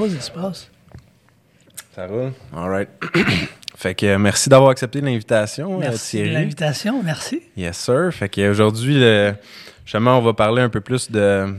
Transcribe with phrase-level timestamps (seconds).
[0.00, 0.70] Beaux espaces.
[1.94, 2.32] Ça roule.
[2.56, 2.88] All right.
[3.76, 7.42] fait que euh, merci d'avoir accepté l'invitation, euh, Merci l'invitation, merci.
[7.54, 8.08] Yes, sir.
[8.10, 9.04] Fait qu'aujourd'hui,
[9.84, 11.54] justement, on va parler un peu plus de,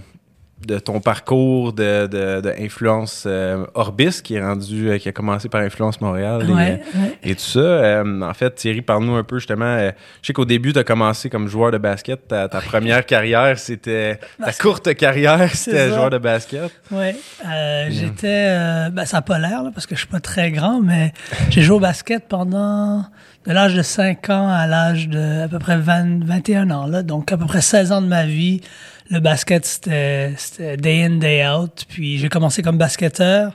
[0.68, 5.12] de ton parcours de, de, de influence euh, Orbis, qui est rendu, euh, qui a
[5.12, 7.18] commencé par Influence Montréal et, Ouais, euh, ouais.
[7.24, 7.60] et tout ça.
[7.60, 9.66] Euh, en fait, Thierry, parle-nous un peu justement.
[9.66, 12.28] euh, je sais qu'au début, tu as commencé comme joueur de basket.
[12.28, 14.20] Ta, ta première carrière, c'était.
[14.44, 16.72] Ta courte carrière, c'était joueur de basket.
[16.92, 17.16] Ouais,
[17.48, 18.48] euh, j'étais.
[18.50, 21.14] euh, ben, ça n'a pas l'air, là, parce que je suis pas très grand, mais
[21.50, 23.06] j'ai joué au basket pendant
[23.48, 26.86] de l'âge de 5 ans à l'âge de à peu près 20, 21 ans.
[26.86, 28.62] Là, donc, à peu près 16 ans de ma vie,
[29.12, 31.86] le basket, c'était day in, day out.
[31.88, 33.54] Puis, j'ai commencé comme basketteur.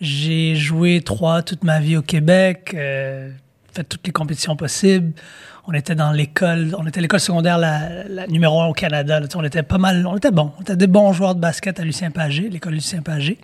[0.00, 3.30] J'ai joué trois toute ma vie au Québec, euh,
[3.72, 5.12] fait toutes les compétitions possibles.
[5.66, 9.18] On était dans l'école, on était l'école secondaire la, numéro un au Canada.
[9.18, 9.26] là.
[9.34, 10.52] On était pas mal, on était bons.
[10.58, 13.38] On était des bons joueurs de basket à Lucien Pagé, l'école Lucien Pagé.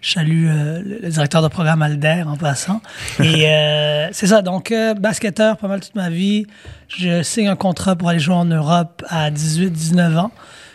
[0.00, 2.82] Je salue euh, le, le directeur de programme Alder en passant.
[3.20, 6.46] Et euh, c'est ça, donc euh, basketteur pas mal toute ma vie.
[6.88, 10.30] Je signe un contrat pour aller jouer en Europe à 18-19 ans.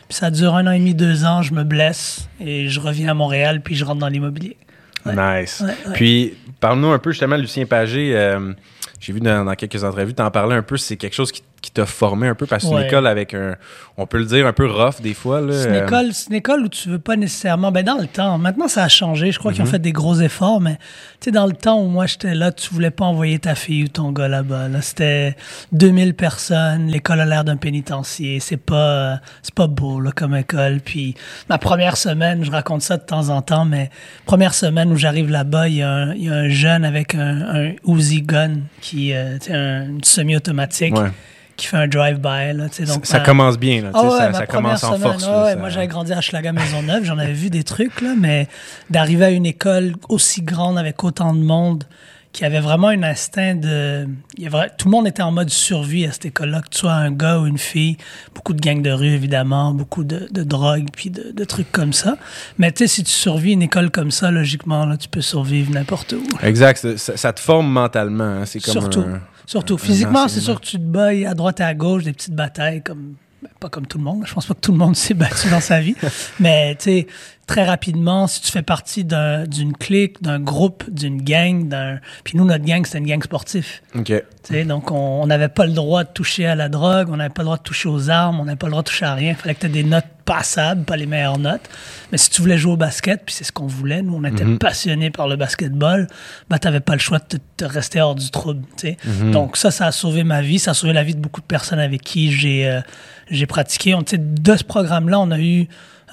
[0.10, 3.10] Puis ça dure un an et demi, deux ans, je me blesse et je reviens
[3.10, 4.58] à Montréal puis je rentre dans l'immobilier.
[5.06, 5.14] Ouais.
[5.42, 5.62] Nice.
[5.66, 5.94] Ouais, ouais.
[5.94, 8.12] Puis, parle-nous un peu justement, Lucien Pagé.
[8.18, 8.52] euh,
[9.00, 10.76] J'ai vu dans, dans quelques entrevues, t'en parlais un peu.
[10.78, 13.34] C'est quelque chose qui, qui t'a formé un peu parce que c'est une école avec
[13.34, 13.56] un,
[13.98, 15.42] on peut le dire, un peu rough des fois.
[15.42, 15.54] là.
[15.54, 17.72] C'est une Euh, école, c'est une école où tu veux pas nécessairement.
[17.72, 19.32] Ben dans le temps, maintenant ça a changé.
[19.32, 21.88] Je crois qu'ils ont fait des gros efforts, mais tu sais dans le temps où
[21.88, 24.68] moi j'étais là, tu voulais pas envoyer ta fille ou ton gars là-bas.
[24.70, 25.36] Là, c'était
[25.72, 26.88] 2000 personnes.
[26.88, 28.40] L'école a l'air d'un pénitencier.
[28.40, 30.80] C'est pas, euh, c'est pas beau là comme école.
[30.84, 31.16] Puis
[31.50, 33.90] ma première semaine, je raconte ça de temps en temps, mais
[34.26, 37.42] première semaine où j'arrive là-bas, il y, a un- y a un jeune avec un,
[37.68, 40.96] un Uzi gun qui, euh, un une semi-automatique.
[40.98, 41.10] Ouais.
[41.60, 43.82] Qui fait un drive-by, là, donc ça commence bien.
[43.84, 45.24] Là, ah ouais, ça, ma ça première commence en semaine, force.
[45.26, 48.02] ouais, là, ouais, ça- Moi, j'avais grandi à Schlager Maisonneuve, j'en avais vu des trucs,
[48.02, 48.48] là, mais
[48.90, 51.84] d'arriver à une école aussi grande avec autant de monde
[52.32, 54.08] qui avait vraiment un instinct de.
[54.38, 56.78] il y avait- tout le monde était en mode survie à cette école-là, que tu
[56.78, 57.98] sois un gars ou une fille.
[58.36, 61.92] Beaucoup de gangs de rue, évidemment, beaucoup de, de drogue, puis de, de trucs comme
[61.92, 62.18] ça.
[62.60, 65.72] Mais tu sais, si tu survis une école comme ça, logiquement, là, tu peux survivre
[65.74, 66.24] n'importe où.
[66.44, 66.78] Exact.
[66.78, 68.24] ça- Ça, ça te forme mentalement.
[68.24, 69.00] hein, C'est comme Surtout.
[69.02, 69.80] un- Surtout.
[69.80, 72.84] Physiquement, c'est sûr que tu te bats à droite et à gauche, des petites batailles,
[72.84, 74.24] comme ben, pas comme tout le monde.
[74.26, 75.96] Je pense pas que tout le monde s'est battu dans sa vie.
[76.40, 77.08] Mais tu sais,
[77.48, 82.00] très rapidement, si tu fais partie d'un- d'une clique, d'un groupe, d'une gang, d'un.
[82.24, 83.68] Puis nous, notre gang, c'était une gang sportive.
[83.96, 84.06] OK.
[84.06, 87.30] Tu sais, donc, on n'avait pas le droit de toucher à la drogue, on n'avait
[87.34, 89.14] pas le droit de toucher aux armes, on n'avait pas le droit de toucher à
[89.14, 89.32] rien.
[89.32, 91.68] Il fallait que tu aies des notes passables, pas les meilleures notes.
[92.12, 94.46] Mais si tu voulais jouer au basket, puis c'est ce qu'on voulait, nous, on était
[94.58, 96.08] passionnés par le basketball,
[96.50, 98.62] bah, tu n'avais pas le choix de te, te rester hors du trouble.
[98.78, 98.98] tu sais.
[99.32, 101.46] Donc, ça, ça a sauvé ma vie, ça a sauvé la vie de beaucoup de
[101.48, 102.82] personnes avec qui j'ai euh,
[103.30, 103.96] j'ai pratiqué.
[103.96, 105.68] On, de ce programme-là, on a eu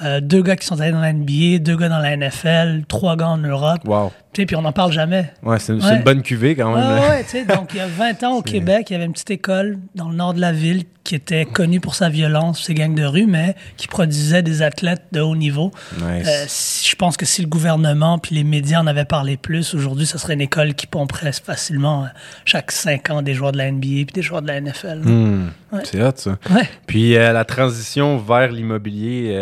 [0.04, 3.16] euh, deux gars qui sont allés dans la NBA, deux gars dans la NFL, trois
[3.16, 3.80] gars en Europe.
[3.86, 4.12] Wow.
[4.32, 5.32] Tu sais, Puis on n'en parle jamais.
[5.42, 5.96] Ouais, c'est Ouais.
[5.96, 6.84] une bonne cuvée quand même.
[6.84, 7.08] Ouais, là.
[7.10, 9.12] ouais, tu sais, donc il y a 20 ans au Québec, il y avait une
[9.12, 12.74] petite école dans le nord de la ville qui était connue pour sa violence, ses
[12.74, 15.70] gangs de rue, mais qui produisait des athlètes de haut niveau.
[15.98, 16.26] Nice.
[16.28, 19.72] Euh, si- je pense que si le gouvernement puis les médias en avaient parlé plus,
[19.74, 22.08] aujourd'hui, ça serait une école qui pomperait facilement euh,
[22.44, 24.98] chaque 5 ans des joueurs de la NBA puis des joueurs de la NFL.
[25.04, 25.82] Hmm, Ouais.
[25.84, 26.36] C'est hot, ça.
[26.50, 26.68] Ouais.
[26.86, 29.32] Puis la transition vers l'immobilier,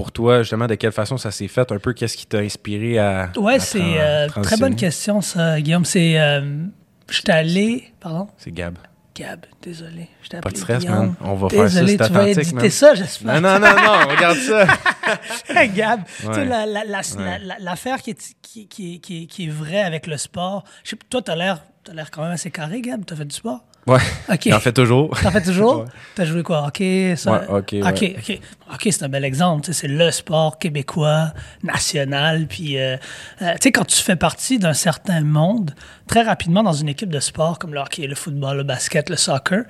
[0.00, 1.70] pour toi, justement, de quelle façon ça s'est fait?
[1.70, 3.30] Un peu, qu'est-ce qui t'a inspiré à.
[3.36, 5.84] Ouais, c'est euh, très bonne question, ça, Guillaume.
[5.84, 6.18] C'est.
[6.18, 6.64] Euh,
[7.10, 7.92] J'étais allé.
[8.00, 8.28] Pardon?
[8.38, 8.78] C'est Gab.
[9.14, 10.08] Gab, désolé.
[10.22, 10.96] Je t'ai Pas de stress, Guillaume.
[10.98, 11.14] man.
[11.20, 13.40] On va faire ça, Désolé, tu vas éditer ça, j'espère.
[13.42, 14.66] Non, non, non, non, regarde ça.
[15.74, 16.44] Gab, tu sais, Ouais.
[16.46, 17.04] la- la- la- Ouais.
[17.18, 20.90] la- la- l'affaire qui est, qui, qui, qui, qui est vraie avec le sport, je
[20.90, 23.64] sais, toi, t'as l'air, t'as l'air quand même assez carré, Gab, t'as fait du sport?
[23.86, 23.98] Ouais.
[24.30, 24.48] OK.
[24.48, 25.10] J'en fais toujours.
[25.22, 25.80] T'en fais toujours?
[25.80, 25.86] Ouais.
[26.14, 26.66] T'as joué quoi?
[26.66, 26.82] OK,
[27.16, 27.32] ça.
[27.32, 28.14] Ouais, hockey, OK.
[28.18, 28.40] OK.
[28.74, 29.72] OK, c'est un bel exemple.
[29.72, 31.32] C'est le sport québécois,
[31.62, 32.46] national.
[32.46, 32.96] Puis, euh,
[33.42, 35.74] euh, tu sais, quand tu fais partie d'un certain monde,
[36.06, 39.16] très rapidement, dans une équipe de sport comme le hockey, le football, le basket, le
[39.16, 39.64] soccer,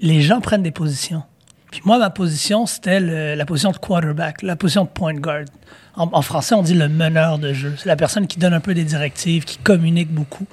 [0.00, 1.22] les gens prennent des positions.
[1.70, 5.44] Puis moi, ma position, c'était la position de quarterback, la position de point guard.
[5.94, 7.74] En, en français, on dit le meneur de jeu.
[7.78, 10.46] C'est la personne qui donne un peu des directives, qui communique beaucoup.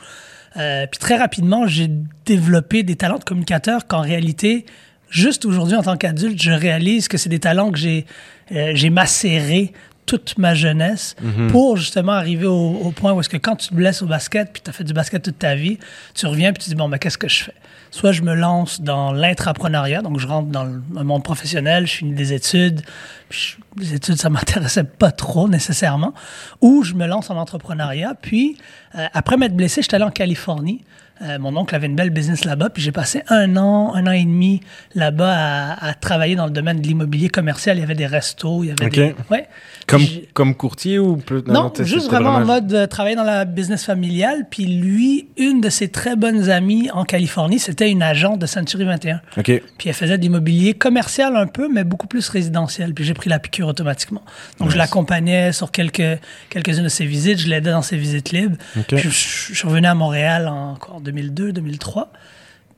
[0.57, 1.89] Euh, puis très rapidement, j'ai
[2.25, 4.65] développé des talents de communicateur qu'en réalité,
[5.09, 8.05] juste aujourd'hui, en tant qu'adulte, je réalise que c'est des talents que j'ai
[8.51, 9.71] euh, j'ai macérés
[10.05, 11.15] toute ma jeunesse
[11.50, 12.53] pour justement arriver au,
[12.83, 14.83] au point où est-ce que quand tu te blesses au basket, puis tu as fait
[14.83, 15.77] du basket toute ta vie,
[16.13, 17.53] tu reviens puis tu dis, bon, ben, qu'est-ce que je fais?
[17.91, 22.13] Soit je me lance dans l'intrapreneuriat, donc je rentre dans le monde professionnel, je finis
[22.15, 22.81] des études,
[23.29, 26.13] puis je- les études, ça m'intéressait pas trop nécessairement,
[26.61, 28.57] ou je me lance en entrepreneuriat, puis
[28.95, 30.83] euh, après m'être blessé, je suis allé en Californie
[31.24, 34.12] Euh, mon oncle avait une belle business là-bas, puis j'ai passé un an, un an
[34.12, 34.62] et demi
[34.96, 37.78] là-bas à, à travailler dans le domaine de l'immobilier commercial.
[37.78, 39.16] Il y avait des restos, il y avait des...
[39.31, 39.48] Ouais.
[39.88, 40.04] Comme,
[40.34, 43.84] comme courtier ou plus non, t'es- juste vraiment en mode euh, travailler dans la business
[43.86, 44.46] familiale.
[44.50, 48.86] Puis lui, une de ses très bonnes amies en Californie, c'était une agente de Century
[48.86, 49.22] 21.
[49.38, 49.44] OK.
[49.78, 52.94] Puis elle faisait de l'immobilier commercial un peu, mais beaucoup plus résidentiel.
[52.94, 54.24] Puis j'ai pris la piqûre automatiquement.
[54.60, 58.58] Donc je l'accompagnais sur quelques, quelques-unes de ses visites, je l'aidais dans ses visites libres.
[58.78, 58.86] OK.
[58.88, 60.75] Puis je, je suis revenu à Montréal en
[61.13, 62.12] 2002, 2003.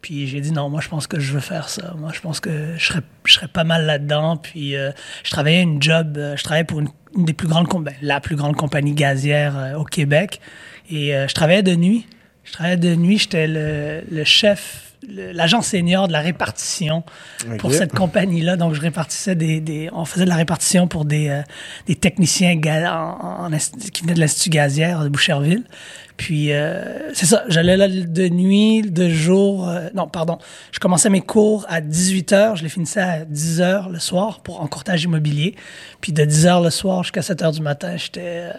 [0.01, 1.95] Puis j'ai dit non, moi je pense que je veux faire ça.
[1.97, 4.37] Moi je pense que je serais, je serais pas mal là-dedans.
[4.37, 4.91] Puis euh,
[5.23, 8.19] je travaillais une job, euh, je travaillais pour une, une des plus grandes, ben, la
[8.19, 10.41] plus grande compagnie gazière euh, au Québec.
[10.91, 12.05] Et euh, je travaillais de nuit.
[12.43, 17.03] Je travaillais de nuit, j'étais le, le chef, l'agent senior de la répartition
[17.57, 18.55] pour cette compagnie-là.
[18.57, 21.41] Donc je répartissais des, des- on faisait de la répartition pour des,
[21.87, 22.55] des techniciens
[22.85, 23.57] en- en
[23.91, 25.63] qui venaient de l'Institut gazière de Boucherville.
[26.17, 29.67] Puis euh, c'est ça, j'allais là de nuit, de jour.
[29.67, 30.37] euh, non, pardon.
[30.71, 34.39] Je commençais mes cours à 18 h, je les finissais à 10 h le soir
[34.39, 35.55] pour en courtage immobilier.
[35.99, 38.51] Puis de 10 h le soir jusqu'à 7 h du matin, j'étais euh,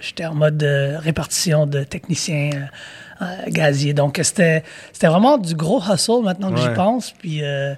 [0.00, 2.50] j'étais en mode de répartition de techniciens
[3.20, 3.94] euh, euh, gaziers.
[3.94, 6.62] Donc c'était c'était vraiment du gros hustle maintenant que Ouais.
[6.68, 7.12] j'y pense.
[7.16, 7.74] Puis euh,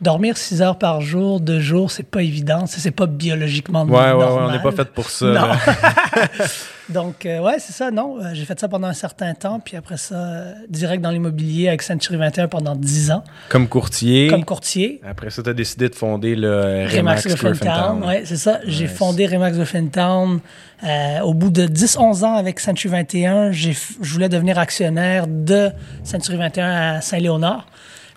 [0.00, 2.64] dormir 6 heures par jour, deux jours, c'est pas évident.
[2.66, 4.46] C'est pas biologiquement Ouais, ouais, ouais, normal.
[4.48, 5.26] on n'est pas fait pour ça.
[5.26, 5.48] Non.
[6.88, 8.16] Donc, euh, ouais, c'est ça, non.
[8.18, 11.68] Euh, j'ai fait ça pendant un certain temps, puis après ça, euh, direct dans l'immobilier
[11.68, 14.28] avec Century 21 pendant 10 ans, Comme courtier.
[14.28, 15.00] comme courtier.
[15.06, 18.04] Après ça, tu as décidé de fonder le Remax Remax Griffintown, Griffintown.
[18.08, 18.60] ouais, c'est ça.
[18.66, 18.92] J'ai Nice.
[18.96, 20.40] fondé Remax Griffintown.
[20.84, 25.26] Euh, au bout de 10-11 ans avec Century 21, j'ai f- je voulais devenir actionnaire
[25.26, 25.70] de
[26.04, 27.66] Century 21 à Saint-Léonard.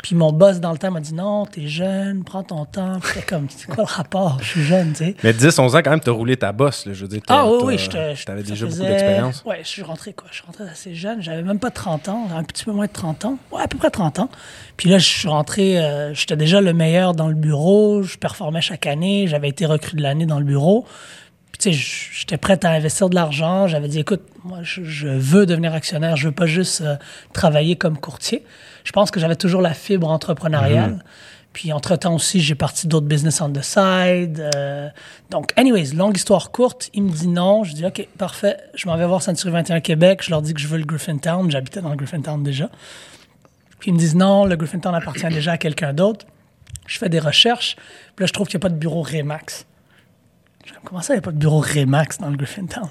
[0.02, 3.00] Puis mon boss dans le temps m'a dit non, t'es jeune, prends ton temps.
[3.02, 4.40] Puis comme, c'est quoi le rapport?
[4.42, 5.16] Je suis jeune, tu sais.
[5.24, 6.86] Mais 10, 11 ans, quand même, tu as roulé ta bosse.
[6.88, 8.78] Là, je veux dire, t'as- Ah oui, t'as- oui, je te- je- t'avais déjà faisait-
[8.80, 9.44] beaucoup d'expérience.
[9.46, 10.28] Ouais, je suis rentré quoi?
[10.32, 11.22] Je suis rentré assez jeune.
[11.22, 13.38] J'avais même pas 30 ans, un petit peu moins de 30 ans.
[13.52, 14.30] Ouais, à peu près 30 ans.
[14.76, 18.02] Puis là, je suis rentré, euh, j'étais déjà le meilleur dans le bureau.
[18.02, 19.28] Je performais chaque année.
[19.28, 20.86] J'avais été recrue de l'année dans le bureau.
[21.52, 23.68] Puis tu sais, j'étais prête à investir de l'argent.
[23.68, 26.16] J'avais dit, écoute, moi, je, je veux devenir actionnaire.
[26.16, 26.96] Je veux pas juste euh,
[27.34, 28.44] travailler comme courtier.
[28.84, 31.04] Je pense que j'avais toujours la fibre entrepreneuriale.
[31.54, 34.40] Puis entre-temps aussi, j'ai parti d'autres business on the side.
[34.56, 34.90] euh,
[35.30, 37.66] donc, anyways, longue histoire courte, il me dit non.
[37.66, 40.22] Je dis, OK, parfait, je m'en vais voir Century 21 Québec.
[40.24, 41.52] Je leur dis que je veux le Griffintown.
[41.52, 42.70] J'habitais dans le Griffintown déjà.
[43.80, 46.26] Puis ils me disent non, le Griffintown appartient déjà à quelqu'un d'autre.
[46.88, 47.76] Je fais des recherches.
[48.16, 49.66] Puis là, je trouve qu'il n'y a pas de bureau Remax.
[50.86, 52.90] Comment ça, il n'y a pas de bureau Remax dans le Griffintown?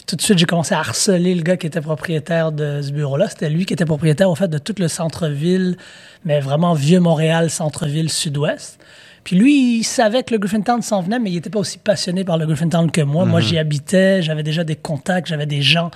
[0.00, 2.90] Puis tout de suite, j'ai commencé à harceler le gars qui était propriétaire de ce
[2.90, 3.28] bureau-là.
[3.28, 5.76] C'était lui qui était propriétaire, au fait, de tout le centre-ville,
[6.24, 8.80] mais vraiment vieux Montréal, centre-ville sud-ouest.
[9.24, 12.24] Puis lui, il savait que le Griffintown s'en venait, mais il n'était pas aussi passionné
[12.24, 13.26] par le Griffintown que moi.
[13.26, 13.30] Mhm.
[13.30, 15.90] Moi, j'y habitais, j'avais déjà des contacts, j'avais des gens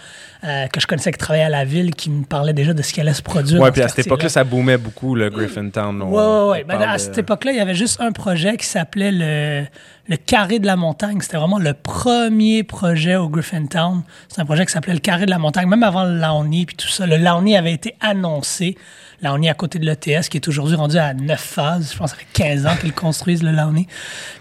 [0.44, 2.92] euh, que je connaissais qui travaillaient à la ville qui me parlaient déjà de ce
[2.92, 3.60] qui allait se produire.
[3.60, 6.02] Dans puis ce à cette époque-là, ça boomait beaucoup, le Griffintown.
[6.02, 6.64] Ouais, ouais.
[6.64, 9.64] on Ben, à cette époque-là, il y avait juste un projet qui s'appelait le,
[10.08, 11.18] le Carré de la Montagne.
[11.20, 14.02] C'était vraiment le premier projet au Griffintown.
[14.28, 16.76] C'est un projet qui s'appelait le Carré de la Montagne, même avant le Laoni puis
[16.76, 17.06] tout ça.
[17.06, 18.76] Le Laoni avait été annoncé.
[19.22, 21.92] Laoni à côté de l'ETS, qui est aujourd'hui rendu à neuf phases.
[21.92, 23.86] Je pense que ça fait 15 ans qu'ils construisent, le Laoni.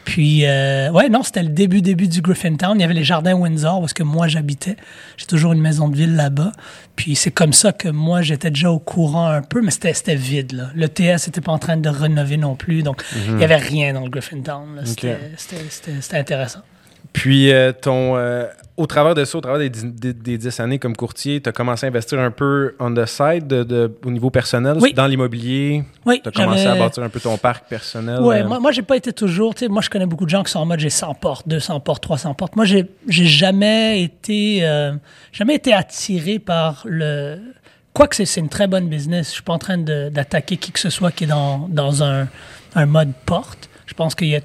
[0.03, 2.77] Puis, euh, ouais, non, c'était le début, début du Griffintown.
[2.77, 4.75] Il y avait les jardins Windsor, où est-ce que moi j'habitais.
[5.17, 6.51] J'ai toujours une maison de ville là-bas.
[6.95, 10.51] Puis c'est comme ça que moi, j'étais déjà au courant un peu, mais c'était vide.
[10.53, 10.69] Là.
[10.75, 13.93] Le TS n'était pas en train de rénover non plus, donc il n'y avait rien
[13.93, 14.75] dans le Griffintown.
[14.75, 14.81] là.
[14.85, 16.59] C'était c'était- c'était- c'était intéressant.
[17.13, 20.59] Puis, euh, ton, euh, au travers de ça, au travers des, dix- des, des 10
[20.59, 23.95] années comme courtier, tu as commencé à investir un peu on the side de, de-
[24.03, 24.93] au niveau personnel, Oui.
[24.93, 25.83] dans l'immobilier?
[26.07, 28.19] Oui, Tu as commencé à bâtir un peu ton parc personnel.
[28.19, 29.53] Ouais, euh, moi, moi j'ai pas été toujours.
[29.53, 31.47] tu sais, Moi, je connais beaucoup de gens qui sont en mode j'ai 100 portes,
[31.47, 32.55] 200 portes, 300 portes.
[32.55, 34.93] Moi, j'ai j'ai jamais été, euh,
[35.31, 37.37] jamais été attiré par le.
[37.93, 39.27] Quoique c'est c'est une très bonne business.
[39.27, 42.27] Je suis pas en train d'attaquer qui que ce soit qui est dans, dans un,
[42.73, 43.69] un mode porte.
[43.85, 44.39] Je pense qu'il y a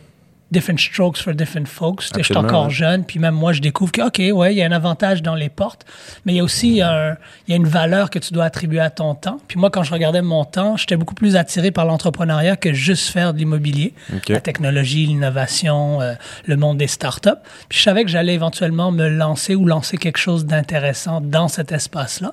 [0.51, 2.09] different strokes for different folks.
[2.17, 4.67] Je suis encore jeune, puis même moi, je découvre que, OK, ouais, il y a
[4.67, 5.85] un avantage dans les portes,
[6.25, 8.81] mais il y a aussi un, il y a une valeur que tu dois attribuer
[8.81, 9.41] à ton temps.
[9.47, 13.09] Puis moi, quand je regardais mon temps, j'étais beaucoup plus attiré par l'entrepreneuriat que juste
[13.11, 14.29] faire de l'immobilier, Ok.
[14.31, 16.15] la technologie, l'innovation, euh,
[16.47, 17.29] le monde des startups.
[17.69, 21.73] Puis je savais que j'allais éventuellement me lancer ou lancer quelque chose d'intéressant dans cet
[21.73, 22.33] espace-là.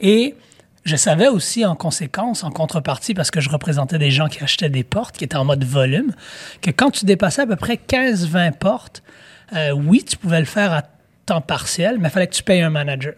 [0.00, 0.34] Et
[0.84, 4.68] je savais aussi en conséquence, en contrepartie, parce que je représentais des gens qui achetaient
[4.68, 6.12] des portes, qui étaient en mode volume,
[6.60, 9.02] que quand tu dépassais à peu près 15-20 portes,
[9.54, 10.82] euh, oui, tu pouvais le faire à
[11.26, 13.14] temps partiel, mais il fallait que tu payes un manager.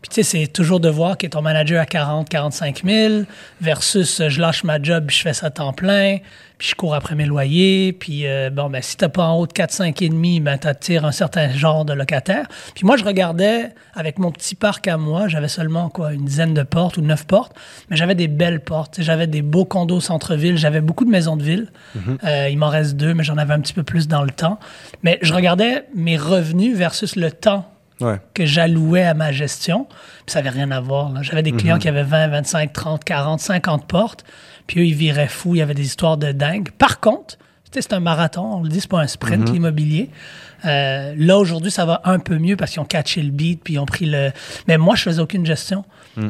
[0.00, 3.22] Puis tu sais, c'est toujours de voir que ton manager à 40, 45 000
[3.60, 6.18] versus euh, je lâche ma job, je fais ça à temps plein,
[6.58, 7.92] puis je cours après mes loyers.
[7.92, 10.58] Puis euh, bon, ben si t'as pas en haut de 4, 5 et demi, ben
[10.58, 12.46] t'attires un certain genre de locataire.
[12.74, 16.54] Puis moi, je regardais avec mon petit parc à moi, j'avais seulement quoi, une dizaine
[16.54, 17.56] de portes ou neuf portes,
[17.90, 18.96] mais j'avais des belles portes.
[19.00, 21.72] J'avais des beaux condos centre-ville, j'avais beaucoup de maisons de ville.
[22.24, 24.58] Euh, il m'en reste deux, mais j'en avais un petit peu plus dans le temps.
[25.02, 27.70] Mais je regardais mes revenus versus le temps
[28.00, 28.20] Ouais.
[28.34, 29.86] que j'allouais à ma gestion.
[30.26, 31.22] Puis ça n'avait rien à voir.
[31.22, 34.24] J'avais des clients qui avaient 20, 25, 30, 40, 50 portes.
[34.66, 35.54] Puis eux, ils viraient fous.
[35.54, 36.70] Il y avait des histoires de dingue.
[36.72, 37.38] Par contre,
[37.72, 38.56] c'est un marathon.
[38.56, 40.10] On le dit, c'est pas un sprint, l'immobilier.
[40.64, 43.74] Euh, là, aujourd'hui, ça va un peu mieux parce qu'ils ont catché le beat puis
[43.74, 44.30] ils ont pris le...
[44.66, 45.84] Mais moi, je faisais aucune gestion.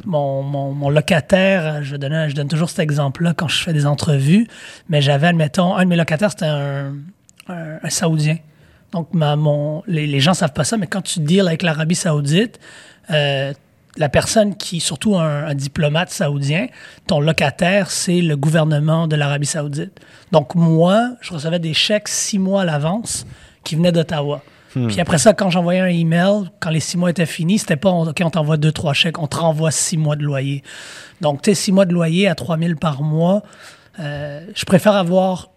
[0.05, 3.87] Mon, mon, mon locataire, je, donnais, je donne toujours cet exemple-là quand je fais des
[3.87, 4.49] entrevues,
[4.89, 6.93] mais j'avais, admettons, un de mes locataires, c'était un,
[7.49, 8.39] un, un Saoudien.
[8.93, 11.95] Donc, ma, mon, les, les gens savent pas ça, mais quand tu deals avec l'Arabie
[11.95, 12.59] Saoudite,
[13.11, 13.53] euh,
[13.97, 16.67] la personne qui, surtout un, un diplomate saoudien,
[17.07, 20.01] ton locataire, c'est le gouvernement de l'Arabie Saoudite.
[20.33, 23.27] Donc, moi, je recevais des chèques six mois à l'avance
[23.65, 24.43] qui venaient d'Ottawa.
[24.89, 27.89] Puis après ça, quand j'envoyais un email, quand les six mois étaient finis, c'était pas
[27.89, 30.63] OK, on t'envoie deux, trois chèques, on te renvoie six mois de loyer.
[31.23, 33.43] Donc, tu sais, six mois de loyer à 3000 par mois,
[33.99, 35.49] euh, je préfère avoir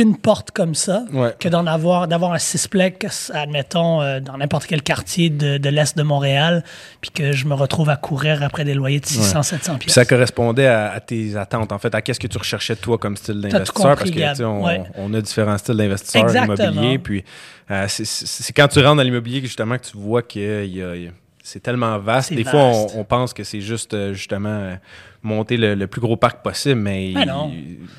[0.00, 1.34] une porte comme ça Ouais.
[1.38, 5.96] que d'en avoir d'avoir un cisplex admettons euh, dans n'importe quel quartier de, de l'est
[5.96, 6.64] de Montréal
[7.00, 9.94] puis que je me retrouve à courir après des loyers de 600 700 Puis pièces
[9.94, 13.16] ça correspondait à, à tes attentes, en fait, à qu'est-ce que tu recherchais toi comme
[13.16, 14.82] style d'investisseur, parce que on, Ouais.
[14.96, 17.24] on a différents styles d'investisseurs immobiliers, puis
[17.70, 20.82] euh, c'est- quand tu rentres dans l'immobilier que justement que tu vois que il y
[20.82, 21.10] a- il y a-
[21.46, 22.32] c'est tellement vaste.
[22.32, 24.74] Des fois, on, pense que c'est juste euh, justement euh,
[25.22, 27.50] monter le, le plus gros parc possible, mais Ben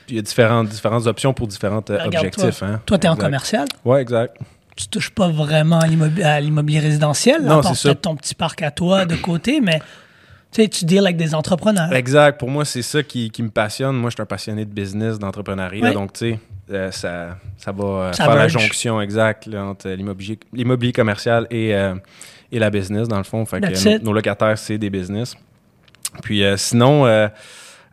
[0.10, 2.60] il, y a différentes, différentes options pour différents euh, objectifs.
[2.60, 2.82] toi, hein.
[2.86, 3.24] toi t'es en Exact.
[3.26, 3.68] commercial?
[3.86, 4.38] Ouais, exact.
[4.76, 9.06] tu touches pas vraiment à l'immobilier, résidentiel Non, c'est peut-être ton petit parc à toi
[9.06, 9.80] de côté mais
[10.52, 12.38] tu sais tu deals avec des entrepreneurs Exact.
[12.38, 13.96] Pour moi, c'est ça qui, qui me passionne.
[13.96, 15.94] Moi, je suis un passionné de business, d'entrepreneuriat.
[15.94, 16.40] Donc, tu sais,
[16.70, 21.74] euh, ça, ça va Ça faire la jonction exacte là, entre l'immobilier, l'immobilier commercial et,
[21.74, 21.96] euh,
[22.52, 23.46] et la business, dans le fond.
[23.46, 25.36] Fait que nos, locataires, c'est des business.
[26.22, 27.28] Puis euh, sinon, euh,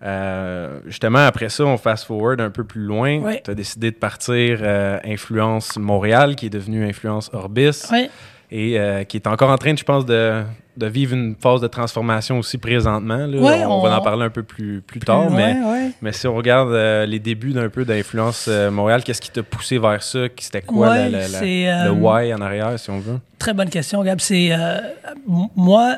[0.03, 3.39] euh, justement, après ça, on fast forward un peu plus loin.
[3.43, 4.61] Tu as décidé de partir
[5.05, 8.11] Influence Montréal, qui est devenu Influence Orbis ouais
[8.51, 10.45] et qui est encore en train, je pense, de,
[10.77, 13.27] de vivre une phase de transformation aussi présentement.
[13.27, 13.39] là.
[13.39, 16.35] Ouais, on, va en parler un peu plus, plus tard, mais, ouais, mais si on
[16.35, 20.21] regarde euh, les débuts d'un peu d'Influence euh, Montréal, qu'est-ce qui t'a poussé vers ça?
[20.39, 23.21] C'était quoi Ouais, la- la- la- c'est, euh, le why en arrière, si on veut?
[23.39, 24.21] Très bonne question, Gab.
[24.21, 24.81] C'est euh,
[25.57, 25.97] moi,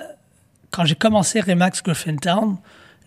[0.70, 2.56] quand j'ai commencé Remax Griffintown,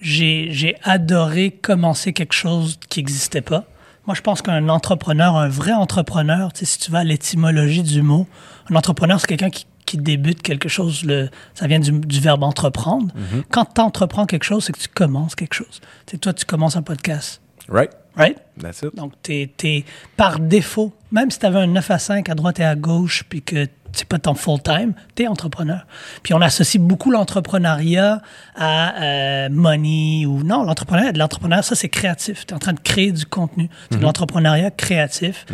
[0.02, 3.66] j'ai j'ai adoré commencer quelque chose qui n'existait pas.
[4.08, 8.26] Moi, je pense qu'un entrepreneur, un vrai entrepreneur, si tu vas à l'étymologie du mot,
[8.72, 12.44] un entrepreneur, c'est quelqu'un qui, qui débute quelque chose, le, ça vient du, du verbe
[12.44, 13.14] entreprendre.
[13.50, 15.82] Quand tu entreprends quelque chose, c'est que tu commences quelque chose.
[16.22, 17.92] Toi, tu commences un podcast, Right?
[18.16, 18.38] right?
[18.62, 18.96] That's it.
[18.96, 22.60] Donc, tu es, par défaut, même si tu avais un 9 à 5 à droite
[22.60, 25.86] et à gauche, puis que c'est pas ton full-time, tu es entrepreneur.
[26.24, 28.22] Puis on associe beaucoup l'entrepreneuriat
[28.56, 32.46] à euh, money ou non, l'entrepreneuriat, de l'entrepreneuriat, ça c'est créatif.
[32.46, 33.70] Tu es en train de créer du contenu.
[33.92, 35.46] C'est de l'entrepreneuriat créatif.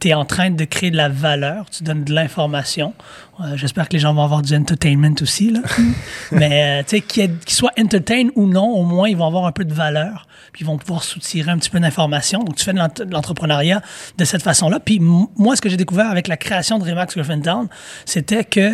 [0.00, 2.94] tu es en train de créer de la valeur, tu donnes de l'information.
[3.40, 5.50] Euh, J'espère que les gens vont avoir du entertainment aussi.
[5.50, 5.60] Là.
[6.32, 9.52] Mais euh, tu sais, qu'ils soient entertain ou non, au moins ils vont avoir un
[9.52, 10.26] peu de valeur.
[10.52, 12.40] Puis ils vont pouvoir soutirer un petit peu d'informations.
[12.44, 13.80] Donc tu fais de l'ent- de l'entrepreneuriat
[14.18, 14.80] de cette façon-là.
[14.80, 17.68] Puis moi, ce que j'ai découvert avec la création de Remax Griffintown,
[18.04, 18.72] c'était que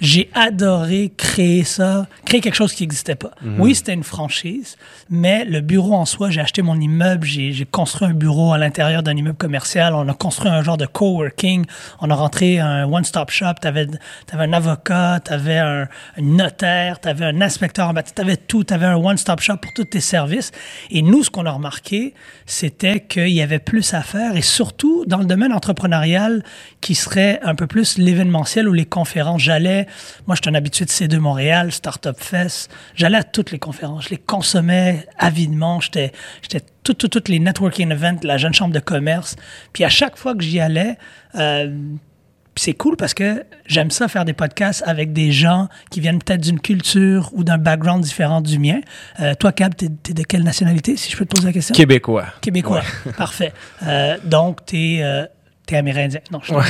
[0.00, 3.32] j'ai adoré créer ça, créer quelque chose qui n'existait pas.
[3.58, 4.76] Oui, c'était une franchise,
[5.08, 9.02] mais le bureau en soi, j'ai acheté mon immeuble, j'ai construit un bureau à l'intérieur
[9.02, 11.66] d'un immeuble commercial, on a construit un genre de coworking,
[12.00, 13.86] on a rentré un one-stop shop, tu avais,
[14.32, 18.36] un avocat, tu avais un, un notaire, tu avais un inspecteur en bâtiment, tu avais
[18.36, 20.52] tout, tu avais un one-stop shop pour tous tes services.
[20.90, 22.14] Et nous, ce qu'on a remarqué,
[22.46, 26.42] c'était qu'il y avait plus à faire et surtout dans le domaine entrepreneurial
[26.80, 29.42] qui serait un peu plus l'événementiel ou les conférences.
[29.42, 29.86] J'allais,
[30.26, 32.70] moi, je suis un habitué de C2 Montréal, Startup Fest.
[32.94, 34.04] J'allais à toutes les conférences.
[34.04, 35.80] Je les consommais avidement.
[35.80, 39.36] J'étais, j'étais toutes, toutes, toutes les networking events, la jeune chambre de commerce.
[39.72, 40.96] Puis à chaque fois que j'y allais,
[41.34, 41.76] euh,
[42.56, 46.42] c'est cool parce que j'aime ça faire des podcasts avec des gens qui viennent peut-être
[46.42, 48.80] d'une culture ou d'un background différent du mien.
[49.20, 51.74] Euh, toi, Cab, t'es, t'es de quelle nationalité, si je peux te poser la question?
[51.74, 52.26] Québécois.
[52.40, 52.82] Québécois.
[53.16, 53.52] Parfait.
[53.84, 55.26] Euh, donc, tu es,
[55.70, 56.20] t'es amérindien.
[56.30, 56.62] Non, je suis Ouais.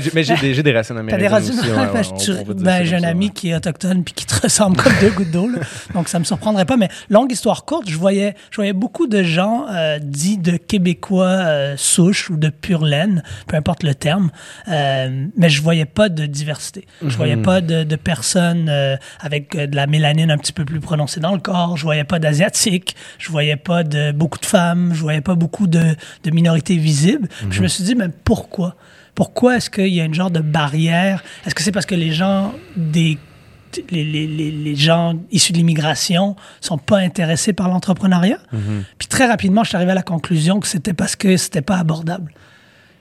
[0.00, 1.58] j'ai- mais j'ai des, racines T'as américaines des racines.
[1.58, 1.70] aussi.
[1.70, 5.10] ouais, ouais, Ben, j'ai un ami qui est autochtone puis qui te ressemble comme deux
[5.10, 5.48] gouttes d'eau.
[5.94, 6.76] Donc, ça me surprendrait pas.
[6.76, 11.26] Mais longue histoire courte, je voyais, je voyais beaucoup de gens euh, dits de Québécois
[11.26, 14.30] euh, souches ou de pure laine, peu importe le terme.
[14.68, 16.86] Euh, mais je voyais pas de diversité.
[17.06, 17.42] Je voyais Mhm.
[17.42, 21.32] pas de, de personnes euh, avec de la mélanine un petit peu plus prononcée dans
[21.32, 21.76] le corps.
[21.76, 22.96] Je voyais pas d'asiatiques.
[23.18, 24.90] Je voyais pas de beaucoup de femmes.
[24.94, 27.28] Je voyais pas beaucoup de, de minorités visibles.
[27.28, 28.47] Puis Je me suis dit, mais pourquoi?
[29.14, 29.56] Pourquoi?
[29.56, 31.22] Est-ce qu'il y a une genre de barrière?
[31.44, 33.18] Est-ce que c'est parce que les gens des
[33.90, 38.38] les, les, les, gens issus de l'immigration sont pas intéressés par l'entrepreneuriat?
[38.98, 41.76] Puis très rapidement, je suis arrivé à la conclusion que c'était parce que c'était pas
[41.76, 42.32] abordable.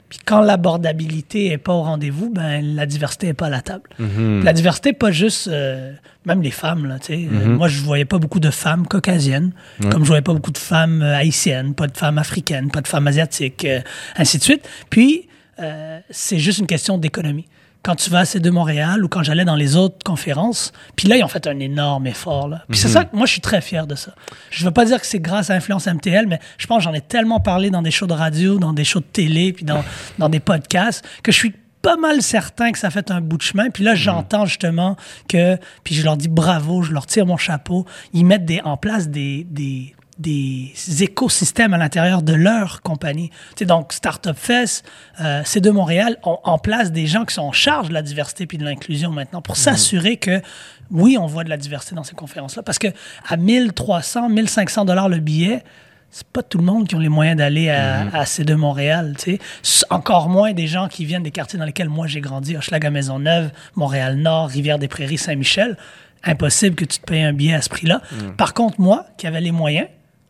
[0.09, 3.83] Puis quand l'abordabilité est pas au rendez-vous, ben la diversité est pas à la table.
[3.99, 4.43] Mhm.
[4.43, 5.93] La diversité, pas juste euh,
[6.27, 7.27] même les femmes là, tu sais.
[7.31, 9.53] Euh, Moi, je voyais pas beaucoup de femmes caucasiennes,
[9.89, 12.87] comme je voyais pas beaucoup de femmes euh, haïtiennes, pas de femmes africaines, pas de
[12.87, 13.79] femmes asiatiques, euh,
[14.15, 14.67] ainsi de suite.
[14.89, 15.27] Puis
[15.59, 17.45] euh, c'est juste une question d'économie.
[17.83, 21.15] Quand tu vas à C2 Montréal ou quand j'allais dans les autres conférences, puis là,
[21.15, 22.47] ils ont fait un énorme effort.
[22.49, 22.63] Là.
[22.69, 24.13] Puis c'est ça que moi, je suis très fier de ça.
[24.49, 26.93] Je veux pas dire que c'est grâce à Influence MTL, mais je pense que j'en
[26.93, 29.85] ai tellement parlé dans des shows de radio, dans des shows de télé, puis dans,
[30.17, 33.43] dans des podcasts, que je suis pas mal certain que ça fait un bout de
[33.43, 33.69] chemin.
[33.69, 34.97] Puis là, j'entends justement
[35.29, 38.75] que, puis je leur dis bravo, je leur tire mon chapeau, ils mettent des, en
[38.75, 43.29] place des, des, des écosystèmes à l'intérieur de leur compagnie.
[43.29, 44.85] Tu sais, donc, Startup Fest,
[45.21, 48.01] euh, c'est de Montréal, ont en place des gens qui sont en charge de la
[48.01, 50.41] diversité puis de l'inclusion maintenant pour s'assurer que,
[50.89, 52.63] oui, on voit de la diversité dans ces conférences-là.
[52.63, 52.87] Parce que
[53.27, 55.63] à 1300, 1500 dollars le billet,
[56.09, 59.37] c'est pas tout le monde qui ont les moyens d'aller à, à C2 Montréal, tu
[59.61, 59.85] sais.
[59.89, 63.51] Encore moins des gens qui viennent des quartiers dans lesquels moi j'ai grandi, Hochelaga Maisonneuve,
[63.75, 65.77] Montréal-Nord, Rivière-des-Prairies, Saint-Michel.
[66.23, 68.01] Impossible que tu te payes un billet à ce prix-là.
[68.37, 69.87] Par contre, moi, qui avais les moyens,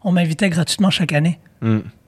[0.08, 1.40] on m'invitait gratuitement chaque année.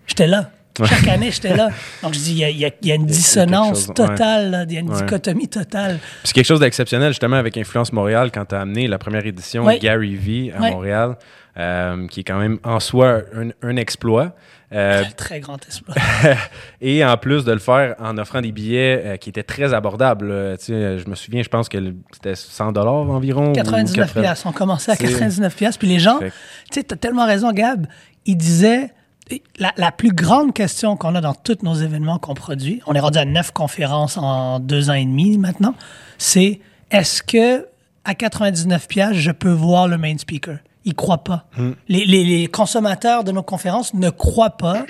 [0.07, 0.51] J'étais là.
[0.85, 1.69] Chaque année, j'étais là.
[2.01, 3.93] Donc, je dis, il y a, il y a- il y a une dissonance chose,
[3.93, 5.01] totale, il y a une Ouais.
[5.03, 5.97] dichotomie totale.
[5.99, 9.25] Puis c'est quelque chose d'exceptionnel, justement, avec Influence Montréal, quand tu as amené la première
[9.25, 9.65] édition.
[9.81, 10.59] Gary V à.
[10.71, 11.17] Montréal,
[11.59, 14.33] euh, qui est quand même en soi un, un exploit.
[14.71, 15.97] Euh, Très grand espoir.
[16.81, 20.27] et en plus de le faire en offrant des billets euh, qui étaient très abordables.
[20.31, 20.57] là.
[20.57, 21.77] Tu sais, je me souviens, je pense que
[22.13, 23.49] c'était 100 dollars environ.
[23.49, 24.21] ou 99 80.
[24.21, 24.47] piastres.
[24.47, 25.79] On commençait à C'est- 99 piastres.
[25.79, 26.19] Puis les gens,
[26.71, 27.87] tu t'as tellement raison, Gab.
[28.25, 28.93] Ils disaient,
[29.57, 32.99] la, la plus grande question qu'on a dans tous nos événements qu'on produit, on est
[32.99, 35.73] rendu à neuf conférences en deux ans et demi maintenant,
[36.19, 36.59] c'est
[36.91, 37.65] est-ce que
[38.05, 40.57] à 99 piastres, je peux voir le main speaker?
[40.85, 41.45] Ils croient pas.
[41.87, 44.85] Les, les- les consommateurs de nos conférences ne croient pas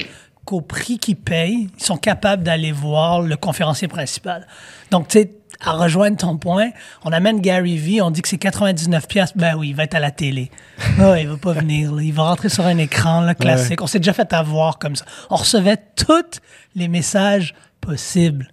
[0.45, 4.47] qu'au prix qu'ils payent, ils sont capables d'aller voir le conférencier principal.
[4.91, 6.69] Donc, tu sais, à rejoindre ton point,
[7.03, 9.95] on amène Gary V, on dit que c'est 99 pièces, ben oui, il va être
[9.95, 10.49] à la télé.
[10.99, 12.01] Ah, il va pas venir, là.
[12.01, 13.81] il va rentrer sur un écran là, classique.
[13.81, 15.05] On s'est déjà fait avoir comme ça.
[15.29, 16.39] On recevait tous
[16.75, 18.49] les messages possibles.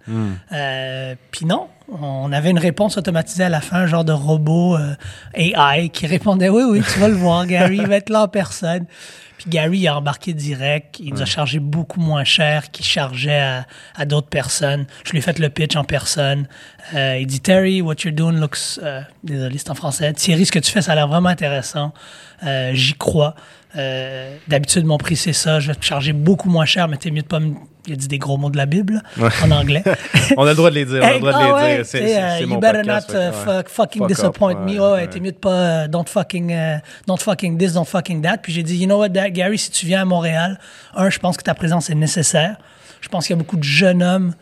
[0.51, 4.77] Euh, Puis non, on avait une réponse automatisée à la fin, un genre de robot
[4.77, 4.95] euh,
[5.33, 8.27] AI qui répondait oui, oui, tu vas le voir, Gary, il va être là en
[8.27, 8.85] personne.
[9.37, 13.39] Puis Gary il a embarqué direct, il nous a chargé beaucoup moins cher qu'il chargeait
[13.39, 14.85] à, à d'autres personnes.
[15.05, 16.47] Je lui ai fait le pitch en personne.
[16.95, 20.11] Euh, il dit Terry, what you're doing looks, euh, désolé c'est en français.
[20.13, 21.93] Thierry, ce que tu fais, ça a l'air vraiment intéressant.
[22.43, 23.35] Euh, J'y crois.
[23.75, 25.59] Euh, D'habitude, mon prix c'est ça.
[25.59, 27.53] Je vais te charger beaucoup moins cher, mais t'es mieux de pas me.
[27.89, 29.81] Il a dit des gros mots de la Bible là, en anglais.
[30.37, 30.99] On a le droit de les dire.
[31.01, 31.85] On a le droit de Ah les ouais, dire.
[31.85, 33.31] C'est- euh, c'est you mon better podcast, not uh, ouais.
[33.31, 34.71] fuck- fucking Fuck up, disappoint me.
[34.71, 35.07] ouais, Oh, ouais, ouais.
[35.07, 38.39] t'es mieux de pas euh, don't fucking uh, don't fucking this, don't fucking that.
[38.39, 40.59] Puis j'ai dit, you know what, that, Gary, si tu viens à Montréal,
[40.95, 42.57] un, je pense que ta présence est nécessaire.
[42.99, 44.33] Je pense qu'il y a beaucoup de jeunes hommes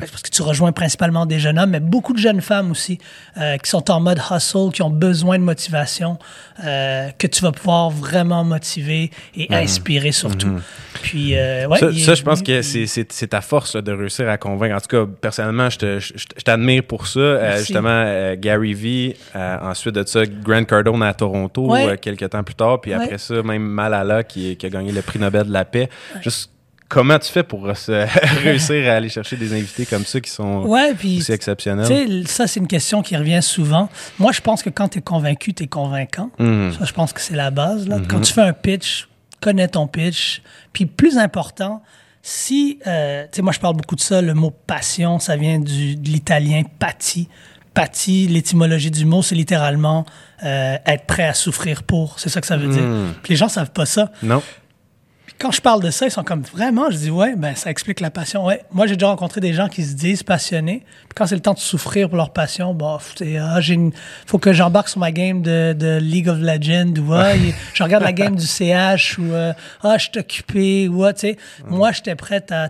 [0.00, 2.98] parce que tu rejoins principalement des jeunes hommes, mais beaucoup de jeunes femmes aussi
[3.38, 6.18] euh, qui sont en mode hustle, qui ont besoin de motivation,
[6.64, 10.60] euh, que tu vas pouvoir vraiment motiver et inspirer surtout.
[11.02, 11.92] Puis, euh, ouais, Mhm.
[11.98, 14.76] ça, je pense que c'est- ta force là, de réussir à convaincre.
[14.76, 16.08] En tout cas, personnellement, je
[16.44, 17.56] t'admire pour ça.
[17.58, 21.96] Justement, Gary V, euh, ensuite de ça, Grant Cardone à Toronto, Ouais.
[21.98, 22.80] quelques temps plus tard.
[22.80, 23.02] Puis Ouais.
[23.04, 25.88] après ça, même Malala qui, qui a gagné le prix Nobel de la paix.
[26.22, 26.50] Juste
[26.90, 28.06] comment tu fais pour se-
[28.44, 32.26] réussir à aller chercher des invités comme ça qui sont Ouais, aussi exceptionnels?
[32.28, 33.88] Ça, c'est une question qui revient souvent.
[34.18, 36.30] Moi, je pense que quand tu es convaincu, tu es convaincant.
[36.38, 36.74] Mhm.
[36.78, 37.88] Ça, je pense que c'est la base.
[37.88, 37.96] Là.
[38.06, 39.08] Quand tu fais un pitch,
[39.40, 40.42] connais ton pitch.
[40.74, 41.82] Puis, plus important,
[42.22, 45.58] si, euh, tu sais, moi, je parle beaucoup de ça, le mot passion, ça vient
[45.58, 47.28] du, de l'italien pati.
[47.72, 50.04] Pati, l'étymologie du mot, c'est littéralement
[50.44, 52.18] euh, être prêt à souffrir pour.
[52.18, 52.82] C'est ça que ça veut dire.
[53.22, 54.10] Puis les gens savent pas ça.
[54.24, 54.42] Non?
[55.40, 56.90] Quand je parle de ça, ils sont comme vraiment.
[56.90, 58.44] Je dis ouais, ben ça explique la passion.
[58.44, 60.84] Ouais, moi j'ai déjà rencontré des gens qui se disent passionnés.
[60.84, 63.92] Puis quand c'est le temps de souffrir pour leur passion, bah, c'est ah, j'ai une,
[64.26, 67.32] faut que j'embarque sur ma game de, de League of Legends ou ah,
[67.72, 71.20] je regarde la game du CH ou euh, ah je suis occupé ou ah, tu
[71.20, 71.36] sais.
[71.66, 72.68] Moi j'étais prête à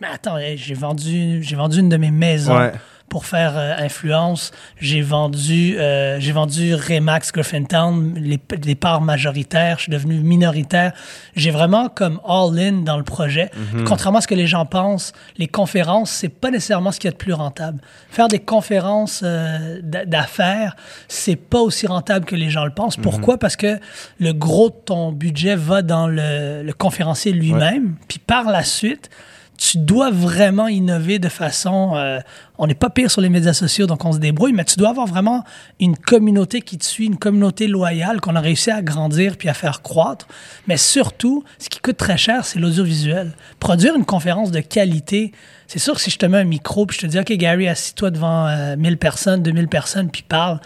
[0.00, 2.72] Mais attends, j'ai vendu, j'ai vendu une de mes maisons Ouais.
[3.08, 4.50] Pour faire euh, influence.
[4.80, 9.76] J'ai vendu, euh, j'ai vendu Remax Griffintown, les, les parts majoritaires.
[9.78, 10.92] Je suis devenu minoritaire.
[11.34, 13.50] J'ai vraiment comme all-in dans le projet.
[13.86, 17.10] Contrairement à ce que les gens pensent, les conférences, c'est pas nécessairement ce qu'il y
[17.10, 17.80] a de plus rentable.
[18.10, 20.74] Faire des conférences euh, d'a- d'affaires,
[21.08, 22.96] c'est pas aussi rentable que les gens le pensent.
[22.96, 23.38] Pourquoi?
[23.38, 23.78] Parce que
[24.18, 27.94] le gros de ton budget va dans le, le conférencier lui-même.
[28.08, 29.10] Puis par la suite,
[29.56, 31.94] tu dois vraiment innover de façon.
[31.96, 32.20] euh,
[32.58, 34.90] on n'est pas pire sur les médias sociaux, donc on se débrouille, mais tu dois
[34.90, 35.44] avoir vraiment
[35.78, 39.54] une communauté qui te suit, une communauté loyale qu'on a réussi à grandir puis à
[39.54, 40.26] faire croître.
[40.66, 43.32] Mais surtout, ce qui coûte très cher, c'est l'audiovisuel.
[43.60, 45.32] Produire une conférence de qualité,
[45.66, 47.68] c'est sûr que si je te mets un micro puis je te dis, OK, Gary,
[47.68, 50.60] assis-toi devant euh, 1000 personnes, 2000 personnes, puis parle,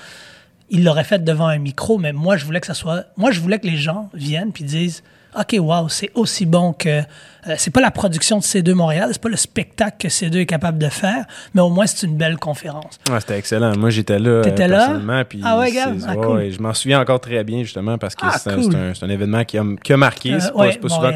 [0.70, 3.06] il l'aurait fait devant un micro, mais moi, je voulais que ça soit.
[3.16, 5.02] Moi, je voulais que les gens viennent puis disent
[5.38, 6.88] OK, wow, c'est aussi bon que.
[6.88, 10.46] euh, c'est pas la production de C2 Montréal, c'est pas le spectacle que C2 est
[10.46, 12.98] capable de faire, mais au moins, c'est une belle conférence.
[13.10, 13.76] Ouais, c'était excellent.
[13.76, 14.42] Moi, j'étais là.
[14.42, 14.76] T'étais euh, là?
[14.78, 15.86] personnellement, puis Ah ouais, gars?
[16.06, 16.36] Ah, ouais, cool.
[16.36, 18.72] ouais, je m'en souviens encore très bien, justement, parce que Ah, c'est un, cool.
[18.72, 20.34] c'est un- c'est un événement qui a, qui a marqué.
[20.34, 21.12] Euh, c'est pas, ouais, souvent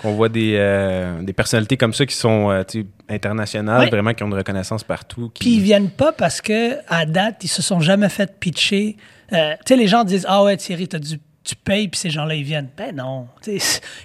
[0.00, 0.52] qu'on voit des,
[1.22, 2.50] des personnalités comme ça qui sont
[3.08, 5.30] internationales, vraiment qui ont une reconnaissance partout.
[5.34, 8.96] qui- Puis ils viennent pas parce que à date, ils se sont jamais fait pitcher.
[9.30, 12.34] Tu sais, les gens disent Ah ouais, Thierry, t'as du, tu payes, puis ces gens-là,
[12.34, 12.68] ils viennent.
[12.76, 13.28] Ben non.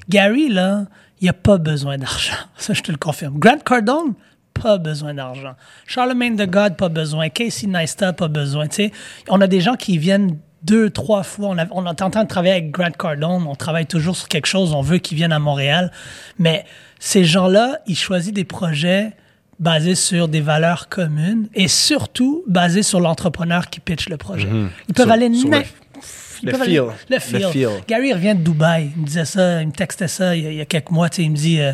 [0.09, 0.85] Gary, là,
[1.19, 2.35] il a pas besoin d'argent.
[2.57, 3.37] Ça, je te le confirme.
[3.39, 4.13] Grant Cardone,
[4.53, 5.53] pas besoin d'argent.
[5.87, 7.29] Charlemagne the God, pas besoin.
[7.29, 8.67] Casey Neistat, pas besoin.
[8.67, 8.91] Tu sais,
[9.29, 11.47] on a des gens qui viennent deux, trois fois.
[11.49, 13.45] On, a, on est en train de travailler avec Grant Cardone.
[13.47, 14.73] On travaille toujours sur quelque chose.
[14.73, 15.91] On veut qu'ils viennent à Montréal.
[16.37, 16.65] Mais
[16.99, 19.13] ces gens-là, ils choisissent des projets
[19.59, 24.47] basés sur des valeurs communes et surtout basés sur l'entrepreneur qui pitch le projet.
[24.87, 25.57] Ils peuvent Sur- aller sur le-
[26.43, 26.61] ils le feel.
[26.63, 26.75] aller-
[27.09, 27.47] Le Le feel.
[27.51, 27.69] feel.
[27.87, 28.91] Gary il revient de Dubaï.
[28.95, 30.91] Il me disait ça, il me textait ça il y a, il y a quelques
[30.91, 31.07] mois.
[31.17, 31.73] Il me dit euh,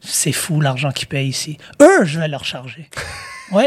[0.00, 1.58] c'est fou l'argent qu'ils payent ici.
[1.80, 2.88] Eux, je vais leur charger.
[3.52, 3.62] Oui,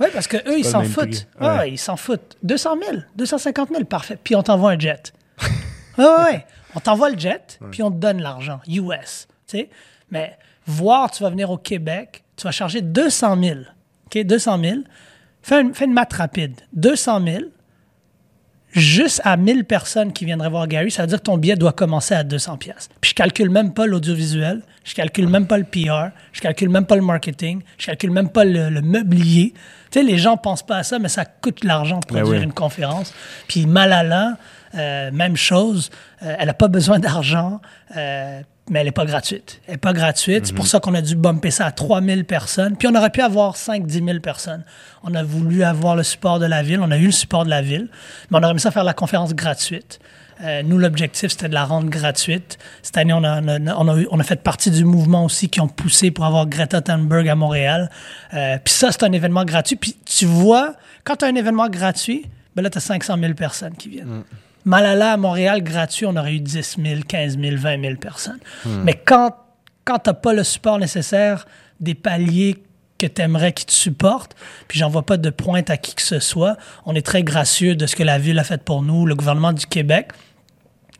[0.00, 1.28] ouais, parce que eux, ils pas le s'en foutent.
[1.38, 1.70] Ah, Ouais.
[1.70, 2.36] ils s'en foutent.
[2.42, 4.18] 200 000, 250 000, parfait.
[4.22, 5.12] Puis on t'envoie un jet.
[5.98, 6.46] Ouais, ouais, ouais.
[6.74, 9.28] On t'envoie le jet, puis on te donne l'argent, US.
[9.46, 9.70] tu sais.
[10.10, 10.36] Mais
[10.66, 13.58] voir, tu vas venir au Québec, tu vas charger 200 000.
[14.06, 14.76] OK, 200 000.
[15.42, 16.54] Fais une, fais une maths rapide.
[16.72, 17.38] 200 000,
[18.72, 21.72] juste à 1000 personnes qui viendraient voir Gary, ça veut dire que ton billet doit
[21.72, 22.88] commencer à 200 pièces.
[23.00, 26.86] Puis je calcule même pas l'audiovisuel, je calcule même pas le PR, je calcule même
[26.86, 29.54] pas le marketing, je calcule même pas le, le meublier.
[29.90, 32.20] Tu sais, les gens pensent pas à ça, mais ça coûte de l'argent de Ben
[32.20, 32.44] produire oui.
[32.44, 33.12] une conférence.
[33.48, 34.36] Puis Malala,
[34.74, 35.90] euh, même chose,
[36.22, 37.60] euh, elle n'a pas besoin d'argent,
[37.96, 39.60] euh, mais elle n'est pas gratuite.
[39.66, 40.46] Elle n'est pas gratuite.
[40.46, 42.76] C'est pour ça qu'on a dû bumper ça à 3000 personnes.
[42.76, 44.64] Puis on aurait pu avoir 5-10 000 personnes.
[45.02, 46.80] On a voulu avoir le support de la ville.
[46.80, 47.88] On a eu le support de la ville.
[48.30, 49.98] Mais on aurait aimé ça faire la conférence gratuite.
[50.42, 52.56] Euh, nous, l'objectif, c'était de la rendre gratuite.
[52.82, 55.26] Cette année, on a, on, a, on a eu- on a fait partie du mouvement
[55.26, 57.90] aussi qui ont poussé pour avoir Greta Thunberg à Montréal.
[58.32, 59.76] Euh, puis ça, c'est un événement gratuit.
[59.76, 62.24] Puis tu vois, quand tu as un événement gratuit,
[62.56, 64.22] ben là, tu as 500 000 personnes qui viennent.
[64.64, 68.38] Malala à Montréal, gratuit, on aurait eu 10 000, 15 000, 20 000 personnes.
[68.84, 69.34] Mais quand,
[69.84, 71.46] quand tu n'as pas le support nécessaire
[71.80, 72.62] des paliers
[72.98, 74.34] que tu aimerais qui te supportent,
[74.68, 77.86] puis j'envoie pas de pointe à qui que ce soit, on est très gracieux de
[77.86, 80.08] ce que la Ville a fait pour nous, le gouvernement du Québec.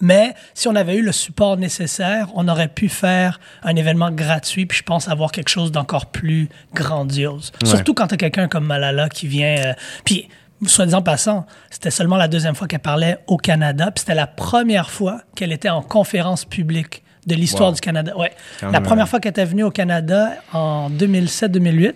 [0.01, 4.65] Mais si on avait eu le support nécessaire, on aurait pu faire un événement gratuit,
[4.65, 7.53] puis je pense avoir quelque chose d'encore plus grandiose.
[7.67, 9.57] Surtout quand tu as quelqu'un comme Malala qui vient.
[9.59, 9.73] euh,
[10.07, 10.29] puis,
[10.67, 14.27] soit disant passant, c'était seulement la deuxième fois qu'elle parlait au Canada, puis c'était la
[14.27, 17.75] première fois qu'elle était en conférence publique de l'histoire Wow.
[17.75, 18.17] du Canada.
[18.17, 18.33] Ouais.
[18.61, 21.95] Quand La même, première euh, fois qu'elle était venue au Canada en 2007-2008,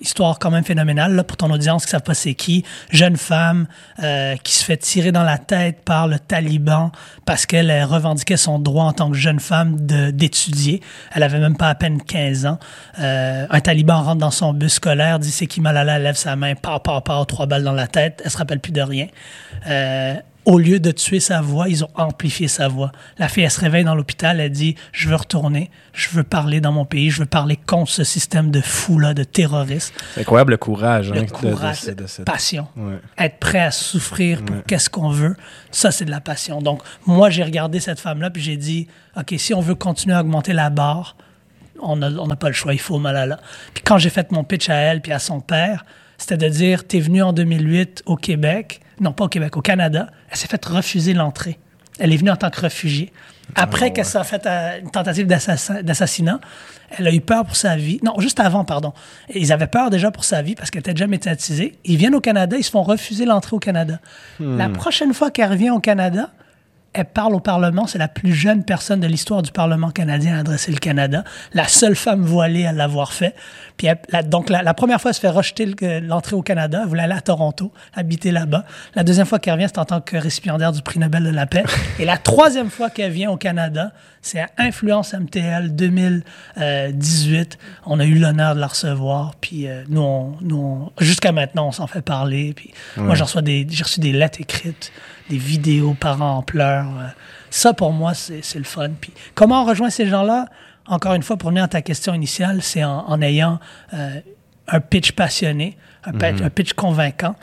[0.00, 2.64] histoire quand même phénoménale là, pour ton audience qui ne savent pas c'est qui.
[2.90, 3.66] Jeune femme
[4.02, 6.92] euh, qui se fait tirer dans la tête par le taliban
[7.24, 10.80] parce qu'elle revendiquait son droit en tant que jeune femme d'étudier.
[11.14, 12.58] Elle avait même pas à peine 15 ans.
[13.00, 16.54] Euh, un taliban rentre dans son bus scolaire, dit c'est qui Malala, lève sa main,
[16.54, 18.22] par, par, par, trois balles dans la tête.
[18.24, 19.06] Elle se rappelle plus de rien.
[19.66, 20.14] Euh,
[20.46, 22.92] au lieu de tuer sa voix, ils ont amplifié sa voix.
[23.18, 26.60] La fille, elle se réveille dans l'hôpital, elle dit Je veux retourner, je veux parler
[26.60, 29.92] dans mon pays, je veux parler contre ce système de fous-là, de terroristes.
[30.14, 31.10] C'est incroyable le courage.
[31.10, 32.68] Le hein, de- de- courage, de- de cette- passion.
[32.76, 32.94] Ouais.
[33.18, 35.36] Être prêt à souffrir pour qu'est-ce qu'on veut,
[35.70, 36.62] ça, c'est de la passion.
[36.62, 40.20] Donc, moi, j'ai regardé cette femme-là, puis j'ai dit OK, si on veut continuer à
[40.20, 41.16] augmenter la barre,
[41.82, 43.38] on n'a on n'a pas le choix, il faut Malala.
[43.74, 45.84] Puis quand j'ai fait mon pitch à elle puis à son père,
[46.18, 50.08] c'était de dire T'es venu en 2008 au Québec, non pas au Québec, au Canada,
[50.30, 51.58] elle s'est fait refuser l'entrée.
[51.98, 53.10] Elle est venue en tant que réfugiée.
[53.54, 56.40] Après qu'elle s'est fait euh, une tentative d'assassin- d'assassinat,
[56.98, 57.98] elle a eu peur pour sa vie.
[58.02, 58.92] Non, juste avant, pardon.
[59.34, 61.78] Ils avaient peur déjà pour sa vie parce qu'elle était déjà médiatisée.
[61.84, 63.98] Ils viennent au Canada, ils se font refuser l'entrée au Canada.
[64.40, 66.30] La prochaine fois qu'elle revient au Canada,
[66.92, 67.86] elle parle au Parlement.
[67.86, 71.24] C'est la plus jeune personne de l'histoire du Parlement canadien à adresser le Canada.
[71.54, 73.34] La seule femme voilée à l'avoir fait.
[73.76, 76.80] Puis elle- donc, la, la première fois, elle se fait rejeter le- l'entrée au Canada.
[76.82, 78.64] Elle voulait aller à Toronto, habiter là-bas.
[78.94, 81.46] La deuxième fois qu'elle revient, c'est en tant que récipiendaire du prix Nobel de la
[81.46, 81.64] paix.
[81.98, 85.74] Et la troisième fois qu'elle vient au Canada, c'est à Influence MTL
[86.56, 87.58] 2018.
[87.86, 89.34] On a eu l'honneur de la recevoir.
[89.40, 92.52] Puis euh, nous, on- nous on- jusqu'à maintenant, on s'en fait parler.
[92.54, 94.92] Puis moi, j'en reçois des, j'ai reçu des lettres écrites,
[95.30, 96.86] des vidéos parents en pleurs.
[96.98, 97.06] Euh,
[97.50, 98.88] Ça, pour moi, c'est c'est le fun.
[99.00, 100.46] Puis comment on rejoint ces gens-là?
[100.88, 103.58] Encore une fois, pour revenir à ta question initiale, c'est en, en ayant
[103.94, 104.20] euh,
[104.68, 107.34] un pitch passionné, un, un pitch convaincant,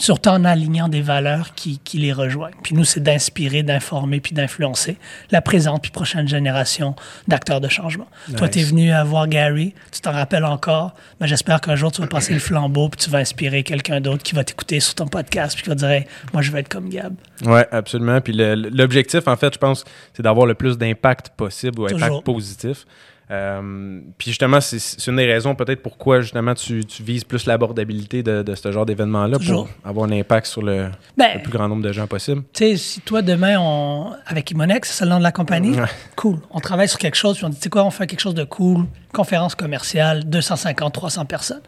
[0.00, 2.54] surtout en alignant des valeurs qui, qui les rejoignent.
[2.62, 4.96] Puis nous, c'est d'inspirer, d'informer, puis d'influencer
[5.30, 6.94] la présente puis prochaine génération
[7.28, 8.06] d'acteurs de changement.
[8.36, 11.92] Toi, tu es venu à voir Gary, tu t'en rappelles encore, mais j'espère qu'un jour,
[11.92, 14.94] tu vas passer le flambeau, puis tu vas inspirer quelqu'un d'autre qui va t'écouter sur
[14.94, 17.14] ton podcast, puis qui va dire Hey, moi, je veux être comme Gab».
[17.44, 18.20] Ouais, absolument.
[18.20, 19.84] Puis l'objectif, en fait, je pense,
[20.14, 22.02] c'est d'avoir le plus d'impact possible ou Toujours.
[22.02, 22.86] impact positif.
[23.30, 28.22] Euh, puis justement, c'est une des raisons peut-être pourquoi justement tu, tu vises plus l'abordabilité
[28.24, 31.68] de, de ce genre d'événement-là pour avoir un impact sur le, Ben, le plus grand
[31.68, 32.42] nombre de gens possible.
[32.52, 35.86] Tu sais, si toi, demain, on, avec Imonex, c'est le nom de la compagnie, Ouais.
[36.16, 36.38] cool.
[36.50, 38.34] On travaille sur quelque chose, puis on dit, tu sais quoi, on fait quelque chose
[38.34, 41.62] de cool, conférence commerciale, 250, 300 personnes.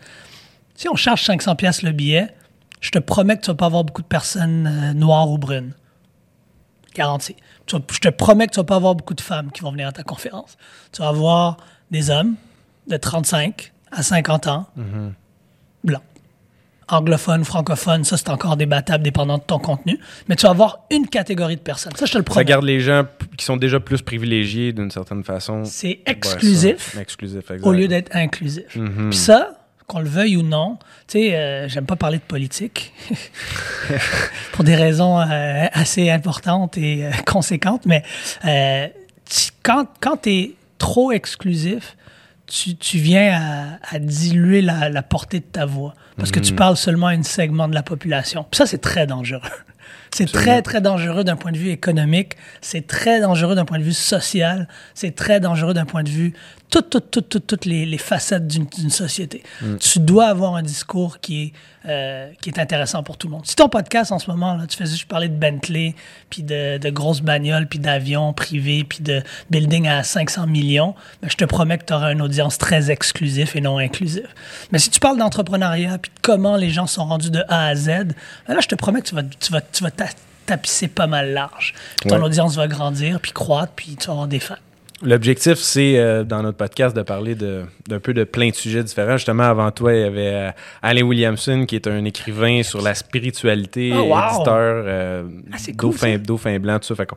[0.75, 2.29] Si on charge 500 pièces le billet,
[2.81, 5.75] je te promets que tu vas pas avoir beaucoup de personnes euh, noires ou brunes.
[6.95, 7.37] Garanti.
[7.67, 9.93] Je te promets que tu vas pas avoir beaucoup de femmes qui vont venir à
[9.93, 10.57] ta conférence.
[10.93, 11.57] Tu vas avoir
[11.91, 12.35] des hommes
[12.87, 14.67] de 35 à 50 ans,
[15.85, 16.03] blancs
[16.89, 19.99] anglophone, francophone, ça c'est encore débattable dépendant de ton contenu.
[20.29, 21.93] Mais tu vas avoir une catégorie de personnes.
[21.97, 22.45] Ça, je te le Ça promets.
[22.45, 23.05] garde les gens
[23.37, 25.65] qui sont déjà plus privilégiés d'une certaine façon.
[25.65, 27.01] C'est exclusif ça.
[27.01, 28.77] Exclusif, au lieu d'être inclusif.
[28.77, 29.11] Mhm.
[29.11, 32.93] Puis ça, qu'on le veuille ou non, tu sais, euh, j'aime pas parler de politique
[34.53, 38.03] pour des raisons euh, assez importantes et euh, conséquentes, mais
[39.29, 41.97] tu- quand, quand tu es trop exclusif,
[42.47, 43.33] tu, tu viens
[43.91, 47.13] à, à diluer la, la portée de ta voix parce que tu parles seulement à
[47.13, 48.45] un segment de la population.
[48.51, 49.41] Puis ça, c'est très dangereux.
[50.15, 52.37] C'est très, très dangereux d'un point de vue économique.
[52.61, 54.69] C'est très dangereux d'un point de vue social.
[54.93, 56.35] C'est très dangereux d'un point de vue
[56.73, 59.43] toutes, toutes, toutes, toutes, toutes les, les facettes d'une société.
[59.79, 61.53] Tu dois avoir un discours qui est,
[61.89, 63.47] euh, qui est intéressant pour tout le monde.
[63.47, 65.95] Si ton podcast en ce moment, là, tu fais juste parler de Bentley,
[66.31, 71.29] puis de, de grosses bagnoles, puis d'avions privés, puis de building à 500 millions, ben,
[71.31, 74.29] je te promets que tu auras une audience très exclusive et non inclusive.
[74.73, 77.75] Mais si tu parles d'entrepreneuriat, puis de comment les gens sont rendus de A à
[77.75, 80.07] Z, ben là, je te promets que tu vas, tu vas, tu vas ta-
[80.47, 81.75] tapisser pas mal large.
[82.01, 82.23] Puis ton Ouais.
[82.25, 84.55] audience va grandir, puis croître, puis tu vas avoir des fans.
[85.05, 88.85] L'objectif, c'est euh, dans notre podcast de parler de- d'un peu de plein de sujets
[88.85, 89.17] différents.
[89.17, 92.95] Justement, avant toi, il y avait euh, Alain Williamson, qui est un écrivain sur la
[92.95, 94.37] spiritualité, Oh, wow!
[94.37, 96.95] éditeur, euh, Ah, cool, dauphin, blanc, tout ça.
[96.95, 97.09] Fait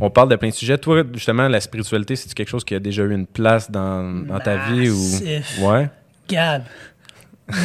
[0.00, 0.78] on parle de plein de sujets.
[0.78, 4.38] Toi, justement, la spiritualité, c'est quelque chose qui a déjà eu une place dans, dans
[4.40, 4.94] ta vie ou?
[4.96, 5.58] Massif.
[5.60, 5.90] Ouais.
[6.28, 6.62] Gab,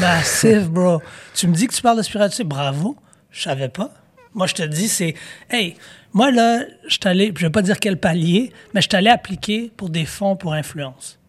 [0.02, 1.02] massif, bro.
[1.34, 2.98] Tu me dis que tu parles de spiritualité, bravo.
[3.32, 3.92] Je savais pas.
[4.34, 5.16] Moi, je te dis, c'est,
[5.50, 5.76] hey,
[6.14, 9.10] moi, là, je suis allé, je vais pas dire quel palier, mais je suis allé
[9.10, 11.20] appliquer pour des fonds pour influence.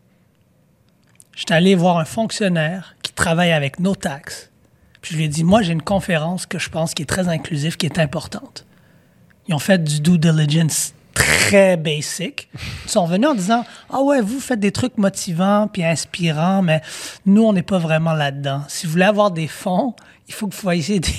[1.35, 4.51] Je suis allé voir un fonctionnaire qui travaille avec nos taxes.
[5.01, 7.29] Puis je lui ai dit, moi, j'ai une conférence que je pense qui est très
[7.29, 8.67] inclusive, qui est importante.
[9.49, 12.49] Ils ont fait du due diligence très basic.
[12.85, 16.83] Ils sont venus en disant Ah ouais, vous faites des trucs motivants puis inspirants, mais
[17.27, 18.63] nous, on n'est pas vraiment là-dedans.
[18.69, 19.95] Si vous voulez avoir des fonds,
[20.29, 21.11] il faut que vous fassiez des,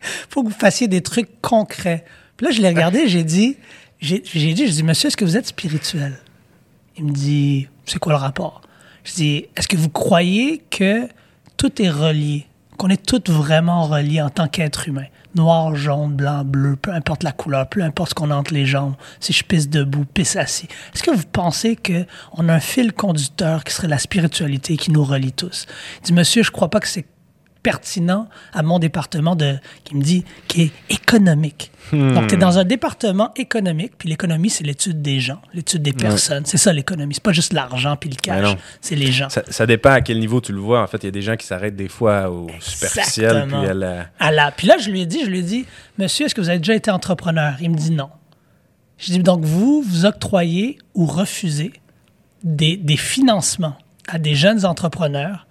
[0.00, 2.04] faut que vous fassiez des trucs concrets.
[2.36, 3.56] Puis là, je l'ai regardé, j'ai dit
[4.00, 6.18] j'ai dit, je dis, monsieur, est-ce que vous êtes spirituel?
[6.96, 8.62] Il me dit, c'est quoi le rapport?
[9.04, 11.08] Je dis, est-ce que vous croyez que
[11.56, 12.46] tout est relié,
[12.78, 15.04] qu'on est tous vraiment reliés en tant qu'être humain?
[15.34, 18.66] Noir, jaune, blanc, bleu, peu importe la couleur, peu importe ce qu'on a entre les
[18.66, 20.66] jambes, si je pisse debout, pisse assis.
[20.94, 25.04] Est-ce que vous pensez qu'on a un fil conducteur qui serait la spiritualité qui nous
[25.04, 25.66] relie tous?
[26.00, 27.06] Il dit, monsieur, je crois pas que c'est
[27.62, 31.70] pertinent à mon département de, qui me dit, qui est économique.
[31.92, 35.92] Donc, tu es dans un département économique, puis l'économie, c'est l'étude des gens, l'étude des
[35.92, 36.44] personnes.
[36.46, 37.14] C'est ça, l'économie.
[37.14, 39.28] C'est pas juste l'argent puis le cash, c'est les gens.
[39.28, 40.82] Ça, ça dépend à quel niveau tu le vois.
[40.82, 43.46] En fait, il y a des gens qui s'arrêtent des fois au superficiel.
[43.48, 44.06] Puis à la...
[44.20, 45.66] À la- Puis là, je lui ai dit, je lui ai dit,
[45.98, 47.54] monsieur, est-ce que vous avez déjà été entrepreneur?
[47.60, 48.10] Il me dit non.
[48.98, 51.72] Je dis, donc vous, vous octroyez ou refusez
[52.44, 55.46] des, des financements à des jeunes entrepreneurs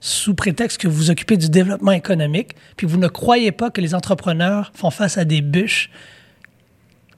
[0.00, 3.80] sous prétexte que vous vous occupez du développement économique, puis vous ne croyez pas que
[3.80, 5.90] les entrepreneurs font face à des bûches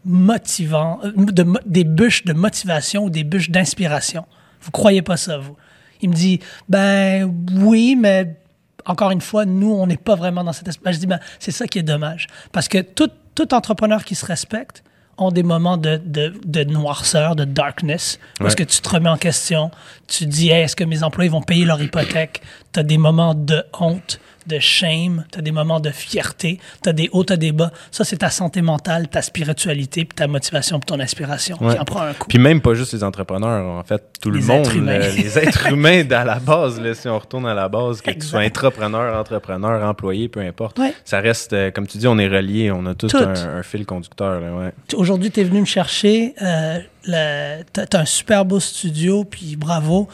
[0.04, 4.26] motivants, euh, de des bûches de motivation ou des bûches d'inspiration.
[4.60, 5.56] Vous croyez pas ça, vous?
[6.00, 8.36] Il me dit, ben oui, mais
[8.84, 10.96] encore une fois, nous, on n'est pas vraiment dans cet espace.
[10.96, 12.26] Je dis, ben, c'est ça qui est dommage.
[12.50, 14.82] Parce que tout, tout entrepreneur qui se respecte
[15.18, 18.64] ont des moments de, de, de noirceur, de darkness, parce Ouais.
[18.64, 19.70] que tu te remets en question,
[20.08, 22.42] tu dis Hey, est-ce que mes employés vont payer leur hypothèque?
[22.72, 26.88] Tu as des moments de honte, de shame, tu as des moments de fierté, tu
[26.88, 27.70] as des hauts, tu as des bas.
[27.90, 31.74] Ça, c'est ta santé mentale, ta spiritualité, puis ta motivation, puis ton inspiration Ouais.
[31.74, 32.28] qui en prend un coup.
[32.28, 36.04] Puis même pas juste les entrepreneurs, en fait, tout le monde, là, les êtres humains
[36.10, 39.82] à la base, là, si on retourne à la base, que tu sois entrepreneur, entrepreneur,
[39.88, 40.94] employé, peu importe, Ouais.
[41.04, 43.86] ça reste, euh, comme tu dis, on est reliés, on a tous un, un fil
[43.86, 44.40] conducteur.
[44.42, 44.72] Ouais.
[44.94, 46.34] Aujourd'hui, tu es venu me chercher.
[46.42, 46.78] Euh,
[47.72, 50.08] t'as un super beau studio, puis bravo.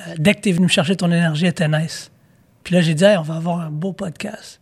[0.00, 2.10] Euh, dès que tu es venu me chercher, ton énergie était nice.
[2.64, 4.60] Puis là, j'ai dit, Hey, on va avoir un beau podcast.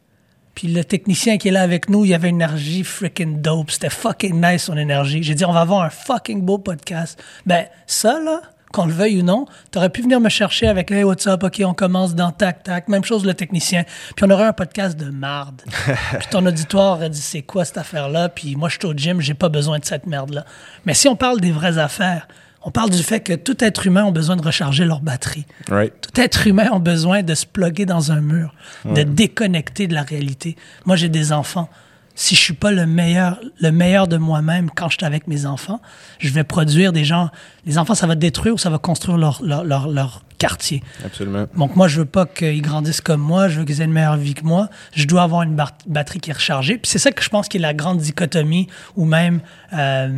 [0.54, 3.70] Puis le technicien qui est là avec nous, il avait une énergie freaking dope.
[3.70, 5.22] C'était fucking nice, son énergie.
[5.22, 7.22] J'ai dit, on va avoir un fucking beau podcast.
[7.46, 11.04] Ben, ça, là, qu'on le veuille ou non, t'aurais pu venir me chercher avec Hey,
[11.04, 11.42] what's up?
[11.42, 12.88] OK, on commence dans tac, tac.
[12.88, 13.84] Même chose, le technicien.
[14.16, 15.62] Puis on aurait un podcast de marde.
[16.18, 18.28] puis ton auditoire aurait dit, c'est quoi cette affaire-là?
[18.28, 20.44] Puis moi, je suis au gym, j'ai pas besoin de cette merde-là.
[20.84, 22.28] Mais si on parle des vraies affaires,
[22.64, 25.46] on parle du fait que tout être humain a besoin de recharger leur batterie.
[25.68, 25.92] Right.
[26.00, 30.02] Tout être humain a besoin de se plugger dans un mur, de déconnecter de la
[30.02, 30.56] réalité.
[30.86, 31.68] Moi, j'ai des enfants.
[32.14, 35.46] Si je suis pas le meilleur, le meilleur de moi-même quand je suis avec mes
[35.46, 35.80] enfants,
[36.18, 37.30] je vais produire des gens.
[37.64, 40.82] Les enfants, ça va détruire ou ça va construire leur, leur, leur, leur quartier.
[41.04, 41.46] Absolument.
[41.56, 43.48] Donc, moi, je veux pas qu'ils grandissent comme moi.
[43.48, 44.68] Je veux qu'ils aient une meilleure vie que moi.
[44.94, 46.76] Je dois avoir une batterie qui est rechargée.
[46.76, 49.40] Puis c'est ça que je pense qui est la grande dichotomie ou même
[49.72, 50.10] euh,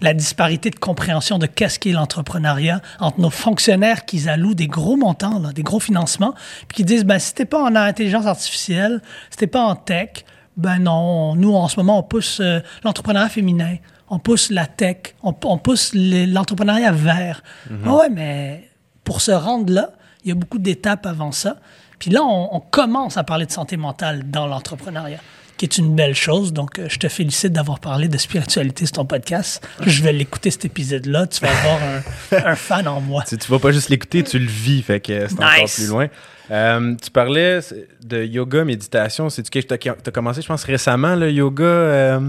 [0.00, 4.96] la disparité de compréhension de qu'est-ce qu'est l'entrepreneuriat entre nos fonctionnaires qui allouent des gros
[4.96, 6.34] montants, là, des gros financements,
[6.68, 10.24] puis qui disent, ben, si t'es pas en intelligence artificielle, si t'es pas en tech,
[10.56, 13.76] ben non, nous, en ce moment, on pousse euh, l'entrepreneuriat féminin,
[14.10, 17.42] on pousse la tech, on, on pousse l'entrepreneuriat vert.
[17.86, 18.68] Ah ouais, mais
[19.04, 19.90] pour se rendre là,
[20.24, 21.56] il y a beaucoup d'étapes avant ça.
[21.98, 25.20] Puis là, on, on commence à parler de santé mentale dans l'entrepreneuriat,
[25.58, 26.52] qui est une belle chose.
[26.54, 29.66] Donc, euh, je te félicite d'avoir parlé de spiritualité sur ton podcast.
[29.84, 31.26] Je vais l'écouter cet épisode-là.
[31.26, 33.24] Tu vas avoir un, un fan en moi.
[33.28, 36.06] Tu, tu vas pas juste l'écouter, tu le vis, fait que c'est encore plus loin.
[36.50, 37.60] Euh, tu parlais
[38.02, 39.28] de yoga, méditation.
[39.28, 41.62] Que tu as, commencé, je pense, récemment, le yoga?
[41.64, 42.20] euh,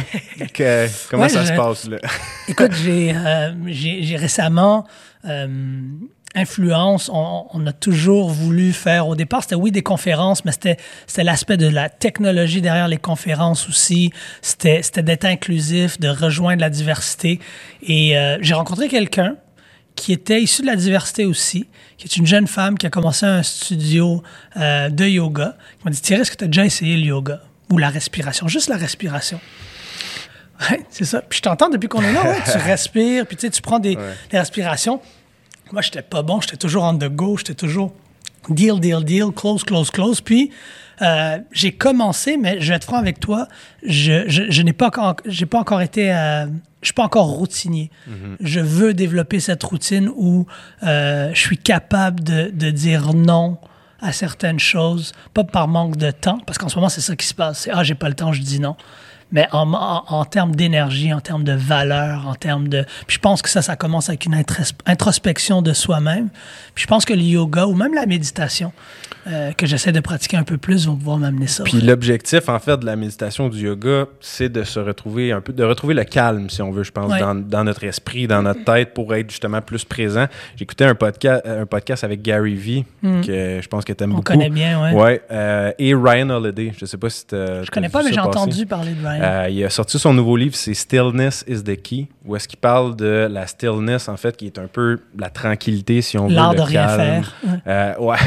[0.54, 2.00] que- comment Ouais, ça se passe, là?
[2.50, 3.54] Écoute, j'ai euh,
[4.18, 4.86] récemment
[5.26, 5.48] euh,
[6.36, 7.10] influence.
[7.12, 9.08] On, on a toujours voulu faire.
[9.08, 10.78] Au départ, c'était oui des conférences, mais c'était
[11.24, 14.12] l'aspect de la technologie derrière les conférences aussi.
[14.42, 17.40] C'était d'être inclusif, de rejoindre la diversité.
[17.84, 19.36] Et euh, j'ai rencontré quelqu'un
[19.96, 23.26] qui était issu de la diversité aussi, qui est une jeune femme qui a commencé
[23.26, 24.24] un studio
[24.56, 25.58] euh, de yoga.
[25.80, 27.42] Il m'a dit Thierry, est-ce que tu as déjà essayé le yoga?
[27.70, 29.40] Ou la respiration Juste la respiration.
[30.70, 31.22] Ouais, c'est ça.
[31.22, 33.80] Puis je t'entends depuis qu'on est là, ouais, tu respires, puis tu sais, tu prends
[33.80, 33.98] des,
[34.32, 35.02] des respirations.
[35.72, 37.94] Moi, j'étais pas bon, j'étais toujours on the go, j'étais toujours
[38.50, 40.22] deal, deal, deal, close, close, close.
[40.22, 40.52] Puis
[41.02, 43.48] euh, j'ai commencé, mais je vais être franc avec toi,
[43.84, 46.46] je, je, je n'ai pas encore, j'ai pas encore été, euh,
[46.82, 47.90] je suis pas encore routinier.
[48.40, 50.46] Je veux développer cette routine où
[50.84, 53.58] euh, je suis capable de, de dire non
[54.02, 57.26] à certaines choses, pas par manque de temps, parce qu'en ce moment, c'est ça qui
[57.26, 57.60] se passe.
[57.60, 58.76] C'est, ah, j'ai pas le temps, je dis non
[59.32, 62.84] mais en, en, en termes d'énergie, en termes de valeur, en termes de...
[63.08, 66.30] Puis je pense que ça, ça commence avec une intros- introspection de soi-même.
[66.76, 68.72] Puis je pense que le yoga ou même la méditation,
[69.28, 71.64] euh, que j'essaie de pratiquer un peu plus, vont pouvoir m'amener ça.
[71.64, 75.54] Puis l'objectif, en fait, de la méditation, du yoga, c'est de se retrouver un peu,
[75.54, 77.20] de retrouver le calme, si on veut, je pense, Ouais.
[77.20, 80.26] dans, dans notre esprit, dans notre tête, pour être justement plus présent.
[80.56, 84.14] J'écoutais un podcast, un podcast avec Gary Vee, que je pense que tu aimes Mm.
[84.14, 84.34] On beaucoup.
[84.34, 84.94] connaît bien, ouais.
[84.94, 86.74] Ouais, euh, et Ryan Holiday.
[86.80, 89.19] Je sais pas si t'as- Je t'as connais pas, mais j'ai entendu parler de Ryan.
[89.20, 92.60] Euh, il a sorti son nouveau livre, c'est Stillness is the Key, où est-ce qu'il
[92.60, 96.36] parle de la stillness, en fait, qui est un peu la tranquillité, si on veut.
[96.36, 97.34] L'art de rien faire.
[97.44, 97.58] Ouais.
[97.68, 98.18] Euh, ouais.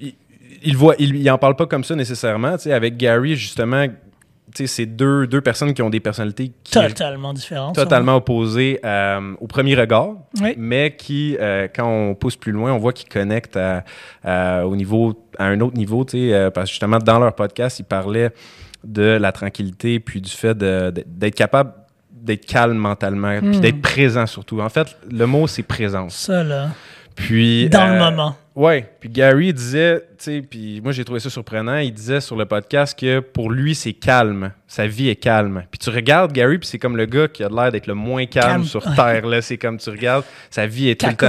[0.00, 0.14] Il,
[0.62, 2.52] il voit, il, il en parle pas comme ça nécessairement.
[2.56, 3.86] tu sais, avec Gary, justement,
[4.52, 7.72] c'est deux, deux personnes qui ont des personnalités qui Totalement différent.
[7.72, 10.08] totalement opposées euh, au premier regard,
[10.40, 10.54] Oui.
[10.58, 13.84] mais qui, euh, quand on pousse plus loin, on voit qu'ils connectent à,
[14.24, 18.32] à- au niveau, à un autre niveau, parce que justement, dans leur podcast, ils parlaient
[18.84, 21.72] de la tranquillité, puis du fait d'être capable
[22.12, 23.60] d'être calme mentalement, puis Hmm.
[23.60, 24.60] d'être présent surtout.
[24.60, 26.14] En fait, le mot, c'est présence.
[26.14, 26.68] Ça, là.
[27.14, 28.36] Puis, Dans le euh, moment.
[28.56, 32.34] Ouais, puis Gary disait, tu sais, puis moi j'ai trouvé ça surprenant, il disait sur
[32.34, 35.62] le podcast que pour lui c'est calme, sa vie est calme.
[35.70, 38.26] Puis tu regardes Gary, puis c'est comme le gars qui a l'air d'être le moins
[38.26, 41.26] calme, Calme, sur terre, là, c'est comme tu regardes, sa vie est tout le temps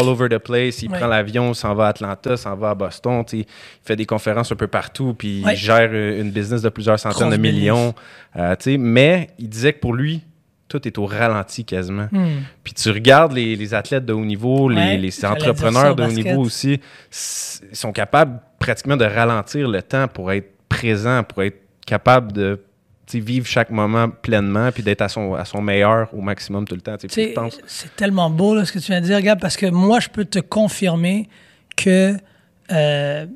[0.00, 0.98] all over the place, il Ouais.
[0.98, 4.06] prend l'avion, s'en va à Atlanta, s'en va à Boston, tu sais, il fait des
[4.06, 5.52] conférences un peu partout, puis Ouais.
[5.54, 7.94] il gère euh, une business de plusieurs centaines Grosse de millions,
[8.36, 10.22] euh, tu sais, mais il disait que pour lui,
[10.68, 12.08] tout est au ralenti quasiment.
[12.10, 12.42] Hmm.
[12.62, 16.24] Puis tu regardes les, les athlètes de haut niveau, les, Ouais, entrepreneurs de haut basket.
[16.24, 16.80] niveau aussi,
[17.70, 22.60] ils sont capables pratiquement de ralentir le temps pour être présent, pour être capable de
[23.12, 26.80] vivre chaque moment pleinement puis d'être à son, à son meilleur au maximum tout le
[26.80, 26.96] temps.
[27.08, 30.08] C'est tellement beau là, ce que tu viens de dire, Gab, parce que moi, je
[30.08, 31.28] peux te confirmer
[31.76, 32.16] que
[32.72, 33.26] euh,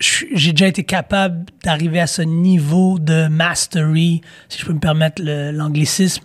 [0.00, 5.20] j'ai déjà été capable d'arriver à ce niveau de mastery, si je peux me permettre
[5.24, 6.22] l'anglicisme,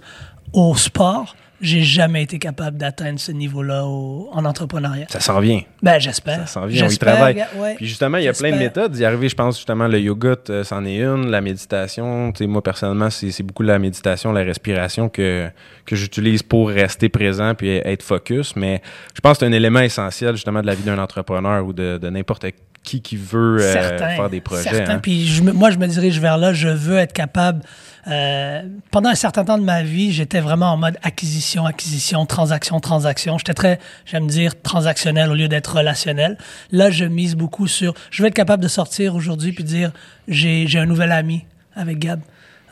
[0.54, 1.36] au sport.
[1.62, 5.06] J'ai jamais été capable d'atteindre ce niveau-là au- en entrepreneuriat.
[5.08, 5.62] Ça s'en vient.
[5.82, 6.40] Ben, j'espère.
[6.40, 7.46] Ça s'en vient, on y travaille.
[7.56, 7.76] Ouais.
[7.76, 8.98] Puis justement, il y a plein de méthodes.
[8.98, 12.34] Y arriver, je pense justement, le yoga, t- c'en est une, la méditation.
[12.42, 15.48] Moi, personnellement, c'est c'est beaucoup la méditation, la respiration que,
[15.86, 18.58] que j'utilise pour rester présent puis être focus.
[18.58, 18.82] Mais
[19.16, 21.98] je pense que c'est un élément essentiel justement de la vie d'un entrepreneur ou de,
[21.98, 22.44] de n'importe
[22.84, 24.64] qui qui veut euh, faire des projets.
[24.70, 24.96] certains.
[24.96, 25.00] hein.
[25.02, 26.54] Puis je moi, je me dirige vers là.
[26.54, 27.62] Je veux être capable.
[28.08, 28.62] euh,
[28.92, 33.38] pendant un certain temps de ma vie, j'étais vraiment en mode acquisition, acquisition, transaction, transaction.
[33.38, 36.38] J'étais très, j'aime dire, transactionnel au lieu d'être relationnel.
[36.72, 37.94] Là, je mise beaucoup sur.
[38.12, 39.92] Je veux être capable de sortir aujourd'hui puis dire
[40.28, 42.20] j'ai j'ai un nouvel ami avec Gab.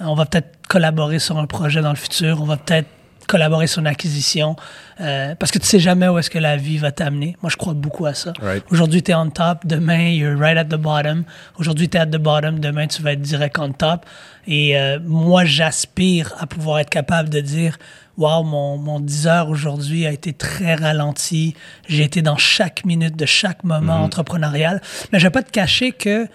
[0.01, 2.41] On va peut-être collaborer sur un projet dans le futur.
[2.41, 2.87] On va peut-être
[3.31, 4.57] collaborer sur une acquisition.
[4.99, 7.37] Euh, parce que tu sais jamais où est-ce que la vie va t'amener.
[7.41, 8.33] Moi, je crois beaucoup à ça.
[8.41, 8.63] Right.
[8.69, 9.65] Aujourd'hui, tu es on top.
[9.65, 11.23] Demain, you're right at the bottom.
[11.57, 12.59] Aujourd'hui, tu es at the bottom.
[12.59, 14.05] Demain, tu vas être direct on top.
[14.47, 17.77] Et euh, moi, j'aspire à pouvoir être capable de dire
[18.17, 21.55] Wow, mon, mon 10 heures aujourd'hui a été très ralenti.
[21.87, 24.81] J'ai été dans chaque minute de chaque moment entrepreneurial.
[25.11, 26.27] Mais je vais pas te cacher que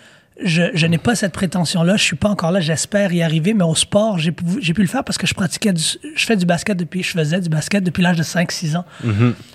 [0.42, 1.96] je, je n'ai pas cette prétention-là.
[1.96, 2.60] Je suis pas encore là.
[2.60, 3.54] J'espère y arriver.
[3.54, 5.82] Mais au sport, j'ai pu, j'ai pu le faire parce que je pratiquais du,
[6.14, 8.84] je fais du basket depuis, je faisais du basket depuis l'âge de 5-6 ans.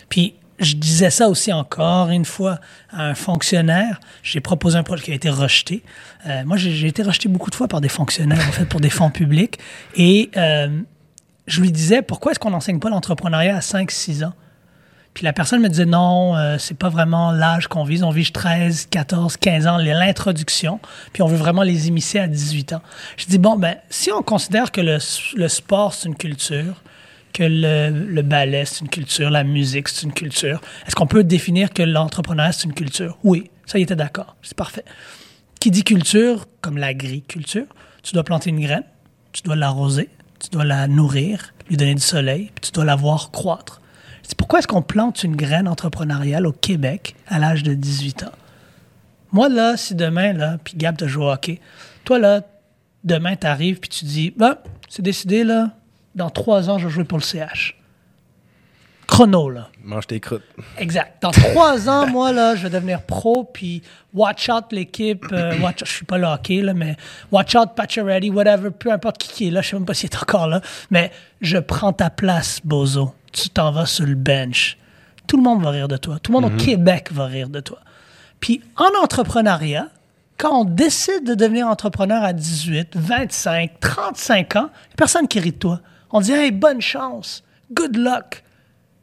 [0.10, 2.60] Puis je disais ça aussi encore une fois
[2.92, 4.00] à un fonctionnaire.
[4.24, 5.84] J'ai proposé un projet qui a été rejeté.
[6.28, 8.80] Euh, moi, j'ai j'ai été rejeté beaucoup de fois par des fonctionnaires, en fait, pour
[8.80, 9.58] des fonds publics.
[9.96, 10.82] Et euh,
[11.48, 14.34] je lui disais, pourquoi est-ce qu'on n'enseigne pas l'entrepreneuriat à 5-6 ans?
[15.14, 18.04] Puis la personne me disait non, euh, c'est pas vraiment l'âge qu'on vise.
[18.04, 20.80] On vise 13, 14, 15 ans, l'introduction.
[21.14, 22.82] Puis on veut vraiment les immiscer à 18 ans.
[23.18, 25.00] Je dis bon, ben, si on considère que le,
[25.50, 26.82] sport, c'est une culture,
[27.34, 31.24] que le, le ballet, c'est une culture, la musique, c'est une culture, est-ce qu'on peut
[31.24, 33.18] définir que l'entrepreneuriat, c'est une culture?
[33.24, 34.36] Oui, ça, il était d'accord.
[34.42, 34.84] C'est parfait.
[35.60, 37.68] Qui dit culture, comme l'agriculture,
[38.04, 38.84] tu dois planter une graine,
[39.32, 40.10] tu dois l'arroser,
[40.40, 43.81] tu dois la nourrir, lui donner du soleil, puis tu dois la voir croître.
[44.36, 48.32] Pourquoi est-ce qu'on plante une graine entrepreneuriale au Québec à l'âge de 18 ans?
[49.32, 51.60] Moi, là, si demain, là, puis Gab te joue au hockey,
[52.04, 52.42] toi, là,
[53.04, 54.58] demain, tu arrives, puis tu dis, ben,
[54.90, 55.72] c'est décidé, là,
[56.16, 57.78] dans trois ans, je vais jouer pour le CH.
[59.08, 59.70] Chrono, là.
[59.84, 60.44] Mange tes croûtes.
[60.78, 61.22] Exact.
[61.22, 63.82] Dans trois ans, moi, là, je vais devenir pro, puis
[64.14, 65.26] watch out l'équipe.
[65.34, 66.96] euh, watch, je suis pas le hockey, là, mais
[67.32, 70.10] watch out Pacioretty, whatever, peu importe qui, qui est là, je sais même pas s'il
[70.10, 71.12] est encore là, mais
[71.42, 73.14] je prends ta place, Bozo.
[73.32, 74.78] Tu t'en vas sur le bench.
[75.28, 76.20] Tout le monde va rire de toi.
[76.20, 77.80] Tout le monde au Québec va rire de toi.
[78.40, 79.88] Puis en entrepreneuriat,
[80.38, 85.28] quand on décide de devenir entrepreneur à 18, 25, 35 ans, il n'y a personne
[85.28, 85.80] qui rit de toi.
[86.12, 88.44] On dit, hey, bonne chance, good luck.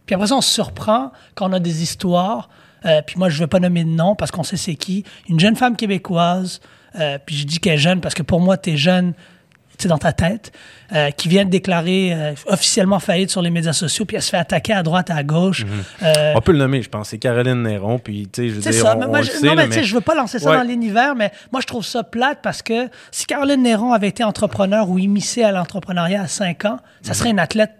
[0.05, 2.49] Puis après ça, on se surprend quand on a des histoires.
[2.85, 5.05] Euh, puis moi, je ne vais pas nommer de nom parce qu'on sait c'est qui.
[5.29, 6.61] Une jeune femme québécoise,
[6.99, 9.15] euh, puis je dis qu'elle est jeune parce que pour moi, tu es jeune,
[9.87, 10.51] dans ta tête,
[10.93, 14.31] euh, qui vient de déclarer euh, officiellement faillite sur les médias sociaux, puis elle se
[14.31, 15.65] fait attaquer à droite, à gauche.
[16.03, 17.11] Euh, On peut le nommer, je pense.
[17.11, 17.99] C'est Caroline Néron.
[18.01, 18.97] Puis, tu sais, je veux c'est dire, ça.
[18.97, 20.15] on, mais on moi, le je, sait, non, là, mais tu sais, je veux pas
[20.17, 20.57] lancer ça Ouais.
[20.57, 24.25] dans l'univers, mais moi, je trouve ça plate parce que si Caroline Néron avait été
[24.25, 27.71] entrepreneur ou immiscée à l'entrepreneuriat à 5 ans, ça serait une athlète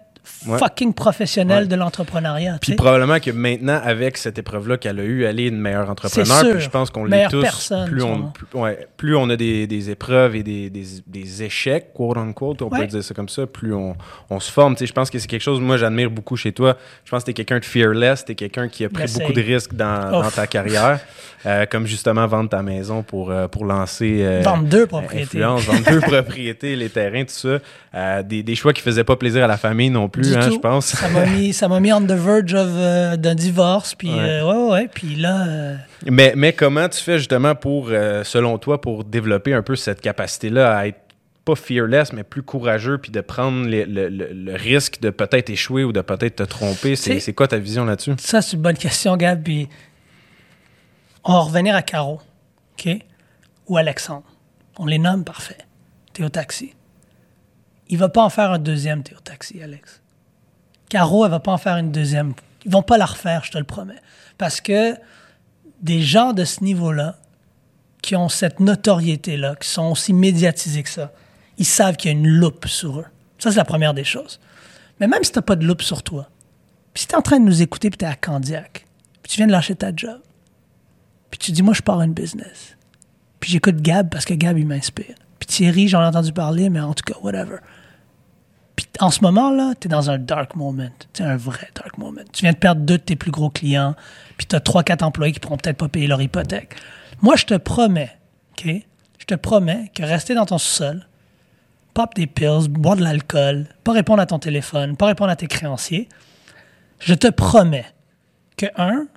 [0.47, 0.57] Ouais.
[0.57, 1.67] fucking professionnelle Ouais.
[1.67, 2.59] de l'entrepreneuriat.
[2.61, 6.25] Puis probablement que maintenant, avec cette épreuve-là qu'elle a eue, elle est une meilleure entrepreneur.
[6.39, 6.51] sûr.
[6.53, 7.41] Puis je pense qu'on l'est tous.
[7.41, 8.31] personne, plus, on, sûrement.
[8.33, 12.61] plus, ouais, plus on a des, des épreuves et des, des, des échecs, quote unquote,
[12.61, 13.95] on peut dire ça comme ça, plus on,
[14.29, 14.75] on se forme.
[14.79, 16.77] Je pense que c'est quelque chose, moi, j'admire beaucoup chez toi.
[17.03, 19.33] Je pense que tu es quelqu'un de fearless, tu es quelqu'un qui a pris beaucoup
[19.33, 20.99] de risques dans, ta carrière,
[21.45, 24.17] Euh, comme justement vendre ta maison pour, euh, pour lancer.
[24.23, 25.39] euh, Vendre deux propriétés.
[25.39, 27.29] vendre deux propriétés, les terrains, tout
[27.93, 28.23] ça.
[28.23, 30.53] Des, des choix qui faisaient pas plaisir à la famille non plus, Hein, tout.
[30.55, 30.85] je pense.
[30.87, 33.95] Ça m'a mis, ça mis on the verge of, euh, d'un divorce.
[33.95, 34.19] Puis, Ouais.
[34.19, 34.87] euh, ouais.
[34.93, 35.75] Puis là, euh,
[36.09, 40.01] Mais, mais comment tu fais justement pour, euh, selon toi, pour développer un peu cette
[40.01, 40.99] capacité-là à être
[41.45, 45.49] pas fearless, mais plus courageux, puis de prendre les- le, le- le risque de peut-être
[45.49, 46.95] échouer ou de peut-être te tromper?
[46.95, 48.13] C'est quoi ta vision là-dessus?
[48.19, 49.41] ça, c'est une bonne question, Gab.
[49.41, 49.67] Puis,
[51.23, 52.21] on va revenir à Caro,
[52.73, 52.89] OK?
[53.67, 54.23] Ou Alexandre.
[54.77, 55.57] On les nomme, parfait.
[56.13, 56.73] Théo Taxi.
[57.89, 60.01] Il va pas en faire un deuxième Théo Taxi, Alex.
[60.89, 62.33] Caro, elle va pas en faire une deuxième.
[62.65, 64.01] Ils vont pas la refaire, je te le promets.
[64.37, 64.95] Parce que
[65.81, 67.15] des gens de ce niveau-là,
[68.01, 71.11] qui ont cette notoriété-là, qui sont aussi médiatisés que ça,
[71.57, 73.05] ils savent qu'il y a une loupe sur eux.
[73.37, 74.39] Ça, c'est la première des choses.
[74.99, 76.29] Mais même si tu n'as pas de loupe sur toi,
[76.93, 78.85] puis si tu es en train de nous écouter, puis tu es à Candiac,
[79.21, 80.19] puis tu viens de lâcher ta job,
[81.29, 82.75] puis tu dis, moi, je pars une business,
[83.39, 86.79] puis j'écoute Gab parce que Gab, il m'inspire, puis Thierry, j'en ai entendu parler, mais
[86.79, 87.57] en tout cas, whatever.
[88.79, 90.87] Puis en ce moment-là, tu es dans un dark moment.
[91.11, 92.21] C'est un vrai dark moment.
[92.31, 93.93] Tu viens de perdre deux de tes plus gros clients,
[94.37, 96.75] puis tu as trois, quatre employés qui pourront peut-être pas payer leur hypothèque.
[97.21, 98.17] Moi, je te promets,
[98.51, 98.69] OK?
[99.17, 101.05] Je te promets que rester dans ton sous-sol,
[101.93, 105.47] pop des pills, boire de l'alcool, pas répondre à ton téléphone, pas répondre à tes
[105.47, 106.07] créanciers,
[106.99, 107.85] je te promets
[108.55, 109.07] que, un,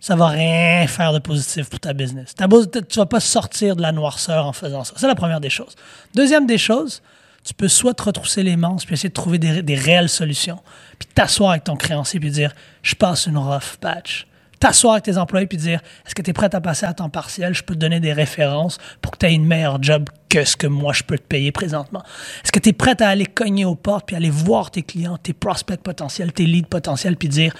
[0.00, 2.34] ça va rien faire de positif pour ta business.
[2.34, 4.94] Ta tu vas pas sortir de la noirceur en faisant ça.
[4.96, 5.76] C'est la première des choses.
[6.14, 7.02] Deuxième des choses,
[7.44, 10.60] tu peux soit te retrousser les manches puis essayer de trouver des, réelles solutions,
[10.98, 14.26] puis t'asseoir avec ton créancier puis dire je passe une rough patch.
[14.60, 17.08] T'asseoir avec tes employés puis dire est-ce que tu es prêt à passer à temps
[17.08, 17.52] partiel?
[17.52, 20.56] Je peux te donner des références pour que tu aies une meilleure job que ce
[20.56, 22.04] que moi je peux te payer présentement.
[22.44, 25.16] Est-ce que tu es prêt à aller cogner aux portes puis aller voir tes clients,
[25.16, 27.54] tes prospects potentiels, tes leads potentiels puis dire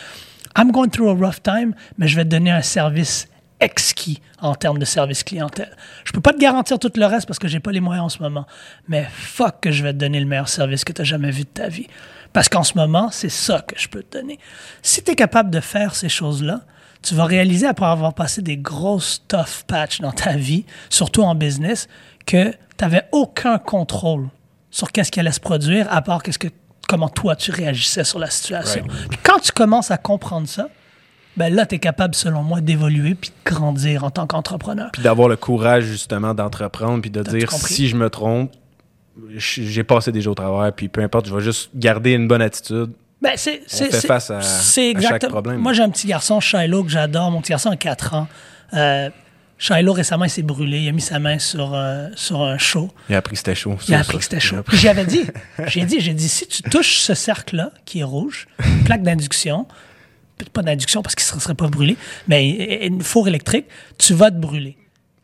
[0.56, 3.26] I'm going through a rough time, mais je vais te donner un service
[3.62, 5.76] exquis en termes de service clientèle.
[6.04, 8.08] Je peux pas te garantir tout le reste parce que j'ai pas les moyens en
[8.08, 8.46] ce moment,
[8.88, 11.42] mais fuck que je vais te donner le meilleur service que tu as jamais vu
[11.42, 11.86] de ta vie.
[12.32, 14.38] Parce qu'en ce moment, c'est ça que je peux te donner.
[14.82, 16.62] Si tu es capable de faire ces choses-là,
[17.02, 21.34] tu vas réaliser après avoir passé des grosses tough patchs dans ta vie, surtout en
[21.34, 21.88] business,
[22.26, 24.28] que tu n'avais aucun contrôle
[24.70, 26.48] sur qu'est-ce qui allait se produire à part qu'est-ce que
[26.88, 28.84] comment toi tu réagissais sur la situation.
[29.08, 30.68] Puis quand tu commences à comprendre ça,
[31.36, 34.90] ben là, tu es capable, selon moi, d'évoluer puis de grandir en tant qu'entrepreneur.
[34.92, 38.52] Puis d'avoir le courage, justement, d'entreprendre, puis de dire si je me trompe,
[39.36, 42.90] j'ai passé déjà au travers, puis peu importe, je vais juste garder une bonne attitude.
[43.20, 45.58] Ben, c'est, c'est, fait face à- chaque problème.
[45.58, 47.30] Moi, j'ai un petit garçon, Shiloh, que j'adore.
[47.30, 48.26] Mon petit garçon a 4 ans.
[48.74, 49.10] Euh,
[49.58, 50.80] Shiloh, récemment, il s'est brûlé.
[50.80, 52.90] Il a mis sa main sur, euh, sur un show.
[53.08, 53.76] Il a appris que c'était chaud.
[53.86, 54.56] Il a appris que c'était chaud.
[54.72, 55.22] j'avais dit,
[55.68, 59.68] j'ai dit, j'ai dit, si tu touches ce cercle-là, qui est rouge, une plaque d'induction,
[60.50, 61.96] pas d'induction parce qu'il ne serait pas brûlé,
[62.28, 63.66] mais une four électrique,
[63.98, 64.76] tu vas te brûler.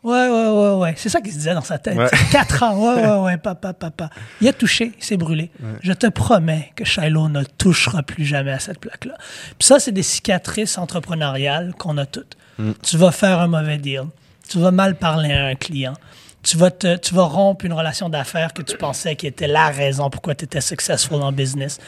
[0.05, 0.95] Ouais, ouais, ouais, ouais.
[0.97, 1.97] C'est ça qu'il se disait dans sa tête.
[1.97, 2.09] Ouais.
[2.31, 2.77] Quatre ans.
[2.79, 4.11] Ouais, ouais, ouais, papa, papa.
[4.41, 5.51] Il a touché, il s'est brûlé.
[5.83, 9.15] Je te promets que Shiloh ne touchera plus jamais à cette plaque-là.
[9.59, 12.37] Puis ça, c'est des cicatrices entrepreneuriales qu'on a toutes.
[12.83, 14.05] Tu vas faire un mauvais deal.
[14.49, 15.95] Tu vas mal parler à un client.
[16.43, 20.45] Tu vas, rompre une relation d'affaires que tu pensais qui était la raison pourquoi tu
[20.45, 21.79] étais successful en business.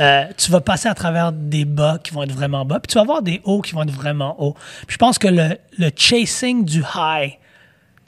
[0.00, 2.94] Euh, tu vas passer à travers des bas qui vont être vraiment bas, puis tu
[2.94, 4.54] vas avoir des hauts qui vont être vraiment hauts.
[4.86, 7.38] Puis je pense que le, le chasing du high,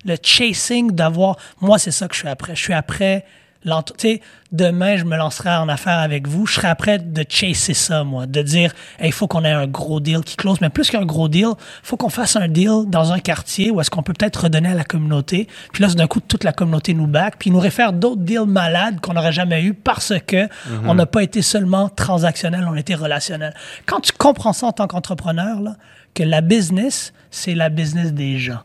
[0.05, 1.37] le chasing d'avoir.
[1.61, 2.57] Moi, c'est ça que je suis après.
[2.57, 3.25] Je suis après.
[3.65, 6.47] Demain, je me lancerai en affaires avec vous.
[6.47, 8.27] Je serai après de chasser ça, moi.
[8.27, 10.61] De dire, Hey, il faut qu'on ait un gros deal qui close.
[10.61, 13.81] Mais plus qu'un gros deal, il faut qu'on fasse un deal dans un quartier où
[13.81, 15.49] est-ce qu'on peut peut-être redonner à la communauté.
[15.73, 17.37] Puis là, d'un coup, toute la communauté nous back.
[17.39, 20.49] Puis ils nous réfère d'autres deals malades qu'on n'aurait jamais eu parce que
[20.85, 23.55] on n'a pas été seulement transactionnel, on a été relationnel.
[23.87, 25.77] Quand tu comprends ça en tant qu'entrepreneur, là,
[26.15, 28.61] que la business, c'est la business des gens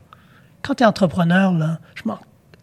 [0.66, 2.20] quand tu es entrepreneur, là, je m'en,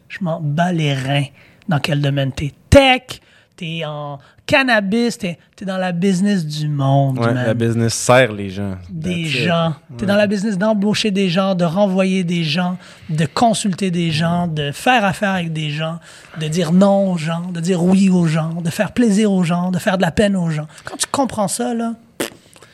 [0.09, 1.27] je m'en bats les reins
[1.69, 2.33] dans quel domaine?
[2.33, 2.53] Tu es.
[2.71, 3.21] Tech,
[3.57, 7.19] tu es en cannabis, tu es, dans la business du monde.
[7.19, 8.77] Ouais, la business sert les gens.
[8.91, 9.75] des gens.
[9.97, 12.77] Tu es dans la business d'embaucher des gens, de renvoyer des gens,
[13.11, 16.01] de consulter des gens, de faire affaire avec des gens,
[16.41, 19.71] de dire non aux gens, de dire oui aux gens, de faire plaisir aux gens,
[19.71, 20.67] de faire de la peine aux gens.
[20.85, 21.95] Quand tu comprends ça, là,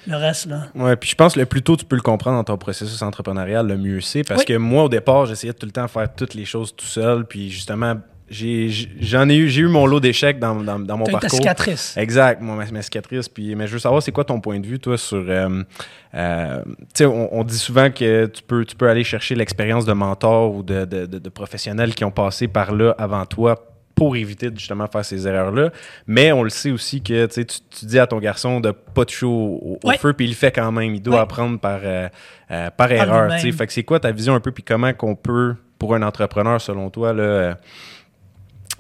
[0.07, 0.63] le reste, là.
[0.75, 3.03] Ouais, puis je pense que le plus tôt tu peux le comprendre dans ton processus
[3.03, 4.23] entrepreneurial, le mieux c'est.
[4.25, 4.47] Parce Oui.
[4.47, 7.27] que moi, au départ, j'essayais tout le temps de faire toutes les choses tout seul.
[7.27, 7.95] Puis justement,
[8.31, 11.39] j'en ai eu, j'ai eu mon lot d'échecs dans, dans, dans mon eu ta parcours.
[11.39, 11.97] cicatrice.
[11.97, 13.29] Exact, moi, ma, ma cicatrice.
[13.29, 15.25] Puis, mais je veux savoir, c'est quoi ton point de vue, toi, sur.
[15.29, 15.63] euh,
[16.15, 19.85] euh, tu sais, on, on dit souvent que tu peux, tu peux aller chercher l'expérience
[19.85, 23.65] de mentor ou de, de, de- de professionnels qui ont passé par là avant toi
[23.95, 25.71] pour éviter de justement faire ces erreurs-là.
[26.07, 29.05] Mais on le sait aussi que tu, sais, tu dis à ton garçon de pas
[29.05, 29.99] toucher au, au- Ouais.
[29.99, 30.95] feu, puis il le fait quand même.
[30.95, 31.21] Il doit Ouais.
[31.23, 32.09] apprendre par, euh,
[32.53, 33.33] euh, par erreur.
[33.35, 33.53] tu sais.
[33.53, 36.61] Fait que c'est quoi ta vision un peu, puis comment qu'on peut, pour un entrepreneur,
[36.61, 37.59] selon toi, là,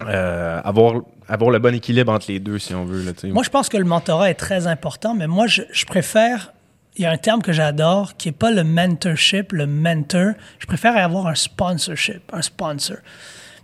[0.06, 3.02] euh, avoir, avoir le bon équilibre entre les deux, si on veut.
[3.04, 3.12] Là.
[3.32, 6.52] Moi, je pense que le mentorat est très important, mais moi, je, je préfère.
[6.96, 10.32] Il y a un terme que j'adore qui n'est pas le mentorship, le mentor.
[10.58, 12.96] Je préfère avoir un sponsorship, un sponsor.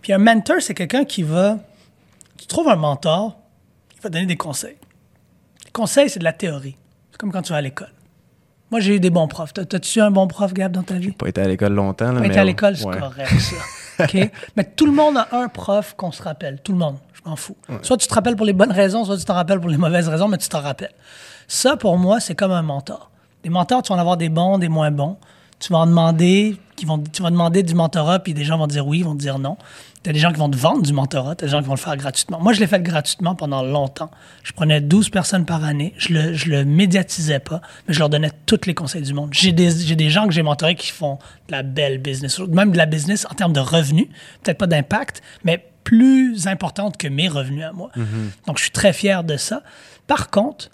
[0.01, 1.57] Puis un mentor, c'est quelqu'un qui va.
[2.37, 3.37] Tu trouves un mentor,
[3.95, 4.77] il va donner des conseils.
[5.65, 6.77] Les conseils, c'est de la théorie.
[7.11, 7.91] C'est comme quand tu vas à l'école.
[8.71, 9.53] Moi, j'ai eu des bons profs.
[9.53, 11.11] T'as- T'as-tu eu un bon prof, Gab, dans ta vie?
[11.11, 12.07] pas été à l'école longtemps.
[12.07, 12.97] Là, Pas mais été à l'école, c'est ouais.
[12.99, 13.55] correct, ça.
[14.55, 16.59] Mais tout le monde a un prof qu'on se rappelle.
[16.63, 16.97] Tout le monde.
[17.13, 17.55] Je m'en fous.
[17.81, 20.07] Soit tu te rappelles pour les bonnes raisons, soit tu t'en rappelles pour les mauvaises
[20.07, 20.93] raisons, mais tu t'en rappelles.
[21.47, 23.11] Ça, pour moi, c'est comme un mentor.
[23.43, 25.17] Des mentors, tu vas en avoir des bons, des moins bons.
[25.59, 28.67] Tu vas en demander, qui vont, tu vas demander du mentorat, puis des gens vont
[28.67, 29.57] dire oui, ils vont te dire non.
[30.05, 31.67] Tu as des gens qui vont te vendre du mentorat, tu as des gens qui
[31.67, 32.39] vont le faire gratuitement.
[32.39, 34.11] Moi, je l'ai fait gratuitement pendant longtemps.
[34.43, 35.95] Je prenais 12 personnes par année.
[35.97, 39.29] Je le, je le médiatisais pas, mais je leur donnais tous les conseils du monde.
[39.33, 42.71] J'ai des, j'ai des gens que j'ai mentorés qui font de la belle business, même
[42.71, 44.05] de la business en termes de revenus,
[44.43, 47.89] peut-être pas d'impact, mais plus importante que mes revenus à moi.
[48.45, 49.63] Donc, je suis très fier de ça.
[50.05, 50.69] Par contre,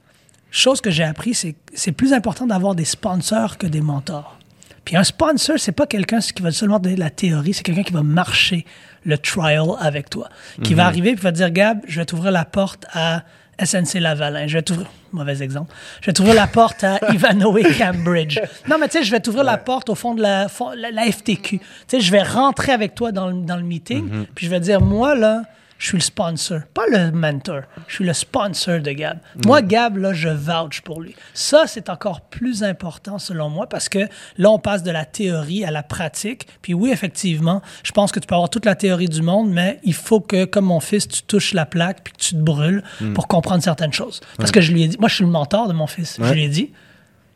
[0.50, 4.38] chose que j'ai appris, c'est que c'est plus important d'avoir des sponsors que des mentors.
[4.86, 7.84] Puis un sponsor, c'est pas quelqu'un qui va seulement donner de la théorie, c'est quelqu'un
[7.84, 8.66] qui va marcher
[9.06, 10.30] le trial avec toi,
[10.64, 13.24] qui va arriver et va dire Gab, je vais t'ouvrir la porte à
[13.64, 15.72] SNC Lavalin, je vais t'ouvrir mauvais exemple.
[16.02, 18.40] Je vais t'ouvrir la porte à Ivanhoe Cambridge.
[18.68, 21.12] Non, mais tu sais, je vais t'ouvrir la porte au fond de la, la, la
[21.12, 21.60] FTQ.
[21.60, 24.60] Tu sais, je vais rentrer avec toi dans, le- dans le meeting, puis je vais
[24.60, 25.44] dire, moi, là,
[25.82, 27.62] je suis le sponsor, pas le mentor.
[27.88, 29.18] Je suis le sponsor de Gab.
[29.46, 31.16] Moi, Gab, là, je vouch pour lui.
[31.34, 34.08] Ça, c'est encore plus important selon moi parce que
[34.38, 36.48] là, on passe de la théorie à la pratique.
[36.62, 39.80] Puis oui, effectivement, je pense que tu peux avoir toute la théorie du monde, mais
[39.84, 42.84] il faut que, comme mon fils, tu touches la plaque puis que tu te brûles
[43.16, 44.22] pour comprendre certaines choses.
[44.38, 46.20] Parce que je lui ai dit, moi, je suis le mentor de mon fils.
[46.22, 46.72] Je lui ai dit,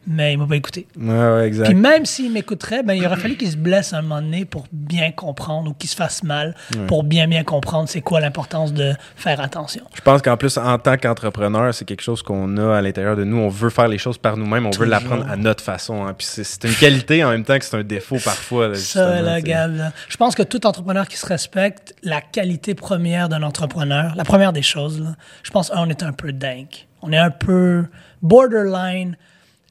[0.07, 0.87] mais il m'a pas écouté.
[0.99, 1.65] Ouais, ouais, exact.
[1.65, 4.65] Puis même s'il m'écouterait, ben, il aurait fallu qu'il se blesse un moment donné pour
[4.71, 6.55] bien comprendre ou qu'il se fasse mal
[6.87, 9.83] pour bien bien comprendre c'est quoi l'importance de faire attention.
[9.95, 13.23] Je pense qu'en plus, en tant qu'entrepreneur, c'est quelque chose qu'on a à l'intérieur de
[13.23, 13.37] nous.
[13.37, 16.05] On veut faire les choses par nous-mêmes, on veut l'apprendre à notre façon.
[16.05, 16.13] hein.
[16.17, 18.69] Puis c'est- une qualité en même temps que c'est un défaut parfois.
[18.69, 19.41] là, Ça, là.
[19.41, 19.91] Gab, là.
[20.07, 24.53] je pense que tout entrepreneur qui se respecte, la qualité première d'un entrepreneur, la première
[24.53, 26.67] des choses, là, je pense, un, on est un peu dingue.
[27.01, 27.85] On est un peu
[28.21, 29.15] borderline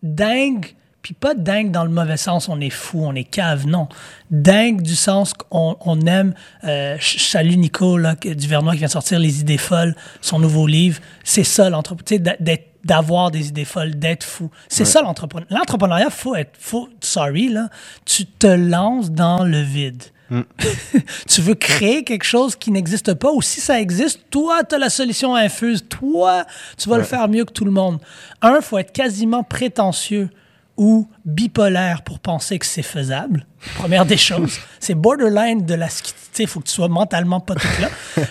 [0.05, 3.89] dingue, puis pas dingue dans le mauvais sens, on est fou, on est cave, non.
[4.31, 6.33] Dingue du sens qu'on on aime.
[6.65, 10.67] Euh, salue Nico là, du Vernois qui vient de sortir Les idées folles, son nouveau
[10.67, 11.01] livre.
[11.23, 12.37] C'est ça l'entrepreneur,
[12.85, 14.51] d'avoir des idées folles, d'être fou.
[14.69, 15.47] C'est ça l'entrepreneur.
[15.51, 17.69] L'entrepreneuriat, faut être, faut, sorry là,
[18.07, 20.05] tu te lances dans le vide.
[21.29, 24.79] tu veux créer quelque chose qui n'existe pas, ou si ça existe, toi, tu as
[24.79, 25.85] la solution infuse.
[25.87, 26.47] Toi,
[26.79, 28.01] tu vas le faire mieux que tout le monde.
[28.41, 30.31] Un, faut être quasiment prétentieux
[30.77, 33.47] ou bipolaire pour penser que c'est faisable.
[33.77, 34.59] Première des choses.
[34.81, 35.89] C'est borderline de la...
[35.89, 37.89] Tu sais, il faut que tu sois mentalement pas tout là.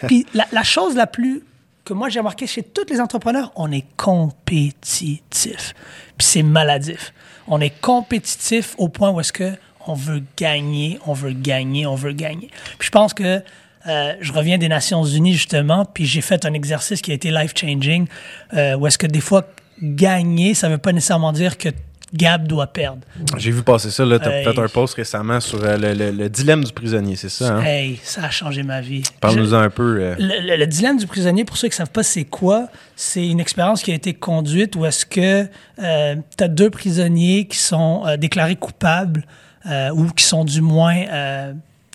[0.08, 1.44] Puis la, la chose la plus
[1.86, 5.74] que moi j'ai remarqué chez tous les entrepreneurs, on est compétitif.
[6.18, 7.14] Puis c'est maladif.
[7.48, 9.54] On est compétitif au point où est-ce que
[9.86, 12.50] on veut gagner, on veut gagner, on veut gagner.
[12.78, 13.42] Puis je pense que
[13.86, 17.32] euh, je reviens des Nations Unies justement, puis j'ai fait un exercice qui a été
[17.32, 18.08] life-changing,
[18.54, 19.46] euh, où est-ce que des fois,
[19.84, 21.70] gagner, ça veut pas nécessairement dire que
[22.16, 23.00] Gab doit perdre.
[23.38, 24.06] J'ai vu passer ça.
[24.06, 24.44] Tu as Hey.
[24.44, 27.56] fait un post récemment sur euh, le, le- le dilemme du prisonnier, c'est ça?
[27.56, 27.64] Hein?
[27.64, 29.02] Hey, ça a changé ma vie.
[29.20, 29.98] Parle-nous-en un peu.
[30.00, 30.16] euh.
[30.20, 33.28] Le, le- le dilemme du prisonnier, pour ceux qui ne savent pas c'est quoi, c'est
[33.28, 35.46] une expérience qui a été conduite où est-ce que
[35.80, 39.26] tu as deux prisonniers qui sont euh, déclarés coupables
[39.66, 41.54] euh, ou qui sont du moins euh,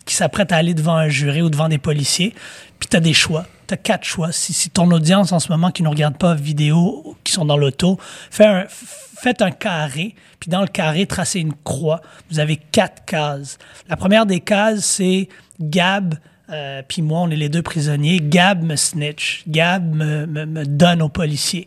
[0.09, 2.35] qui s'apprêtent à aller devant un jury ou devant des policiers.
[2.79, 3.45] Puis tu as des choix.
[3.67, 4.33] Tu as quatre choix.
[4.33, 7.99] Si, ton audience en ce moment qui ne regarde pas vidéo, qui sont dans l'auto,
[8.31, 12.01] fais un- faites un carré, puis dans le carré, tracez une croix.
[12.31, 13.59] Vous avez quatre cases.
[13.89, 15.29] La première des cases, c'est
[15.61, 16.15] Gab,
[16.49, 18.19] euh, puis moi, on est les deux prisonniers.
[18.23, 19.43] Gab me snitch.
[19.47, 21.67] Gab me, me, donne aux policiers.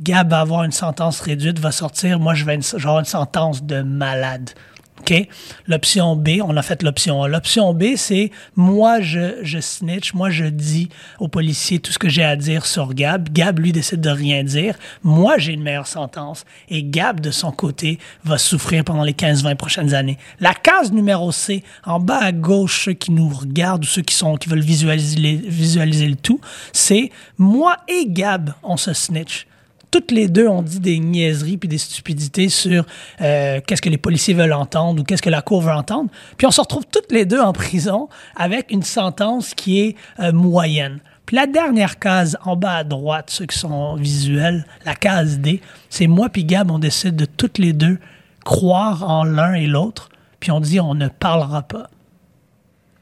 [0.00, 2.20] Gab va avoir une sentence réduite, va sortir.
[2.20, 4.50] Moi, je vais une sentence de malade.
[5.02, 5.28] OK?
[5.66, 7.28] L'option B, on a fait l'option A.
[7.28, 10.88] L'option B, c'est moi, je, snitch, moi, je dis
[11.18, 13.28] aux policiers tout ce que j'ai à dire sur Gab.
[13.32, 14.76] Gab, lui, décide de rien dire.
[15.02, 16.44] Moi, j'ai une meilleure sentence.
[16.68, 20.18] Et Gab, de son côté, va souffrir pendant les 15-20 prochaines années.
[20.38, 24.14] La case numéro C, en bas à gauche, ceux qui nous regardent ou ceux qui,
[24.14, 26.40] sont, qui veulent visualiser le tout,
[26.72, 29.46] c'est moi et Gab, on se snitch
[29.92, 32.84] toutes les deux ont dit des niaiseries puis des stupidités sur
[33.20, 36.10] euh, qu'est-ce que les policiers veulent entendre ou qu'est-ce que la cour veut entendre.
[36.36, 40.32] Puis on se retrouve toutes les deux en prison avec une sentence qui est euh,
[40.32, 40.98] moyenne.
[41.26, 45.60] Puis la dernière case en bas à droite, ceux qui sont visuels, la case D,
[45.90, 47.98] c'est moi puis Gab, on décide de toutes les deux
[48.44, 50.08] croire en l'un et l'autre,
[50.40, 51.90] puis on dit on ne parlera pas.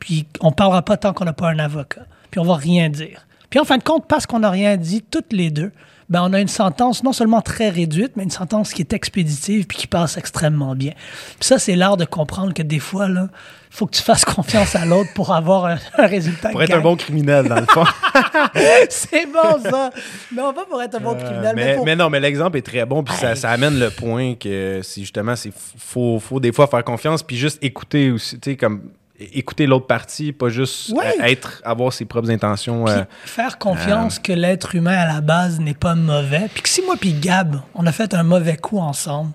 [0.01, 2.07] Puis on parlera pas tant qu'on n'a pas un avocat.
[2.32, 3.26] Puis on va rien dire.
[3.49, 5.72] Puis en fin de compte, parce qu'on n'a rien dit toutes les deux,
[6.11, 9.67] ben on a une sentence non seulement très réduite, mais une sentence qui est expéditive
[9.67, 10.93] puis qui passe extrêmement bien.
[11.39, 13.29] Puis ça, c'est l'art de comprendre que des fois, là,
[13.71, 16.51] faut que tu fasses confiance à l'autre pour avoir un, un résultat.
[16.51, 17.85] Pour être un bon criminel, dans le fond.
[18.91, 19.91] c'est bon ça.
[20.35, 21.85] Non, pas pour être un bon criminel, mais, mais, pour...
[21.87, 25.03] mais non, mais l'exemple est très bon, puis ça, ça amène le point que c'est
[25.03, 28.83] justement, c'est faut, faut des fois faire confiance, puis juste écouter aussi, tu sais, comme
[29.21, 31.14] écouter l'autre partie, pas juste Ouais.
[31.21, 32.87] euh, être, avoir ses propres intentions.
[32.89, 36.49] Euh, faire confiance que l'être humain à la base n'est pas mauvais.
[36.53, 39.33] Puis que si moi puis Gab, on a fait un mauvais coup ensemble,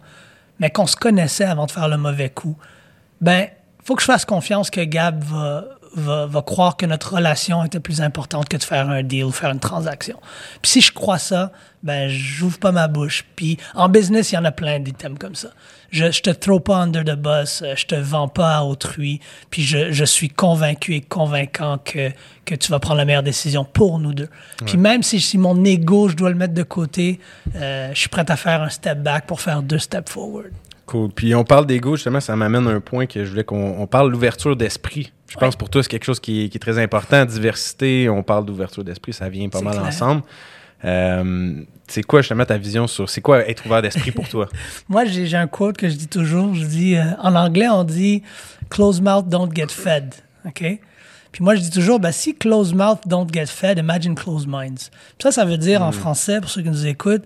[0.59, 2.57] mais qu'on se connaissait avant de faire le mauvais coup,
[3.21, 3.47] ben,
[3.83, 5.65] faut que je fasse confiance que Gab va,
[5.95, 9.51] va, va croire que notre relation était plus importante que de faire un deal, faire
[9.51, 10.19] une transaction.
[10.61, 11.51] Puis si je crois ça,
[11.83, 13.25] ben j'ouvre pas ma bouche.
[13.35, 15.49] Puis en business, il y en a plein d'items comme ça.
[15.95, 19.21] Je, je te throw pas under the bus, euh, je te vends pas à autrui.
[19.49, 22.11] Puis je, je suis convaincu et convaincant que,
[22.43, 24.27] que tu vas prendre la meilleure décision pour nous deux.
[24.65, 27.21] Puis même si, si mon ego, je dois le mettre de côté,
[27.55, 30.51] euh, je suis prêt à faire un step back pour faire deux steps forward.
[30.85, 31.11] Cool.
[31.11, 33.87] Puis on parle d'ego, justement, ça m'amène à un point que je voulais qu'on on
[33.87, 35.13] parle l'ouverture d'esprit.
[35.29, 37.23] Je pense pour toi, c'est quelque chose qui est, qui est très important.
[37.25, 39.85] Diversité, on parle d'ouverture d'esprit, ça vient pas mal clair.
[39.85, 40.23] ensemble.
[40.85, 44.47] Euh, c'est quoi justement ta vision sur c'est quoi être ouvert d'esprit pour toi?
[44.89, 46.53] Moi, j'ai un quote que je dis toujours.
[46.55, 48.23] Je dis, euh, en anglais, on dit
[48.69, 50.15] close mouth don't get fed.
[50.45, 50.79] OK?
[51.31, 54.89] Puis moi, je dis toujours, ben, si close mouth don't get fed, imagine closed minds.
[55.17, 57.25] Puis ça, ça veut dire en français, pour ceux qui nous écoutent,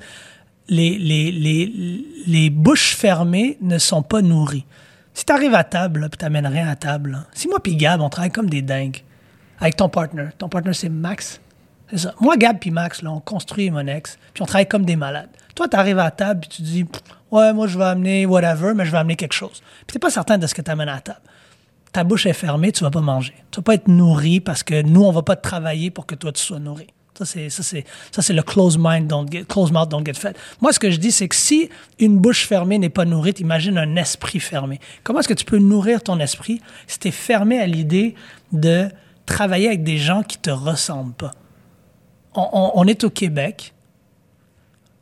[0.68, 4.66] les, les, les, les bouches fermées ne sont pas nourries.
[5.14, 7.76] Si tu arrives à table, là, puis t'amènes rien à table, là, si moi puis
[7.76, 9.04] Gab, on travaille comme des dingues
[9.60, 11.40] avec ton partner, ton partner c'est Max,
[11.92, 12.14] c'est ça.
[12.20, 15.30] Moi, Gab puis Max, là, on construit mon ex, puis on travaille comme des malades.
[15.56, 16.86] Toi, tu arrives à table, puis tu dis,
[17.32, 19.62] ouais, moi, je vais amener whatever, mais je vais amener quelque chose.
[19.88, 21.22] Puis t'es pas certain de ce que tu amènes à la table.
[21.92, 23.34] Ta bouche est fermée, tu vas pas manger.
[23.52, 26.32] Tu vas pas être nourri parce que nous, on va pas travailler pour que toi,
[26.32, 26.88] tu sois nourri.
[27.16, 30.38] Ça, c'est le close mind, don't get, close mouth, don't get fed.
[30.62, 33.78] Moi, ce que je dis, c'est que si une bouche fermée n'est pas nourrie, imagine
[33.78, 34.80] un esprit fermé.
[35.04, 38.16] Comment est-ce que tu peux nourrir ton esprit si tu es fermé à l'idée
[38.54, 38.88] de
[39.26, 41.34] travailler avec des gens qui te ressemblent pas?
[42.36, 43.74] On, est au Québec,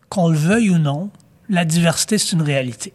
[0.09, 1.09] qu'on le veuille ou non,
[1.49, 2.93] la diversité, c'est une réalité.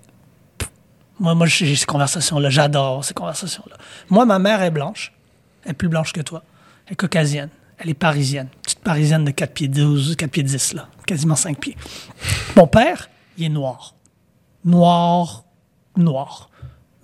[1.20, 3.76] Moi, moi j'ai ces conversations-là, j'adore ces conversations-là.
[4.08, 5.12] Moi, ma mère est blanche,
[5.64, 6.42] elle est plus blanche que toi,
[6.86, 10.74] elle est caucasienne, elle est parisienne, petite parisienne de 4 pieds 12, 4 pieds 10,
[10.74, 11.76] là, quasiment 5 pieds.
[12.56, 13.94] Mon père, il est noir.
[14.64, 15.44] Noir,
[15.96, 16.50] noir.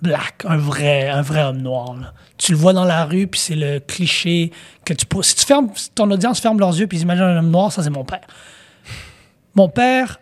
[0.01, 2.13] Black, un vrai, un vrai homme noir.
[2.37, 4.51] Tu le vois dans la rue, puis c'est le cliché
[4.85, 5.21] que tu peux.
[5.21, 7.83] Si tu fermes, ton audience ferme leurs yeux, puis ils imaginent un homme noir, ça
[7.83, 8.21] c'est mon père.
[9.55, 10.19] Mon père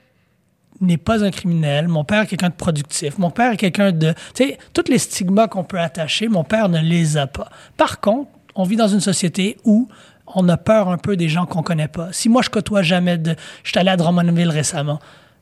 [0.82, 1.88] n'est pas un criminel.
[1.88, 3.18] Mon père est quelqu'un de productif.
[3.18, 4.14] Mon père est quelqu'un de.
[4.34, 7.50] Tu sais, tous les stigmas qu'on peut attacher, mon père ne les a pas.
[7.76, 9.88] Par contre, on vit dans une société où
[10.28, 12.10] on a peur un peu des gens qu'on connaît pas.
[12.12, 13.36] Si moi, je côtoie jamais de.
[13.64, 15.00] Je suis allé à Drummondville récemment.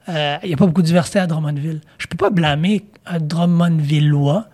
[0.10, 1.82] Euh, Il n'y a pas beaucoup de diversité à Drummondville.
[1.98, 4.48] Je peux pas blâmer un Drummondvillois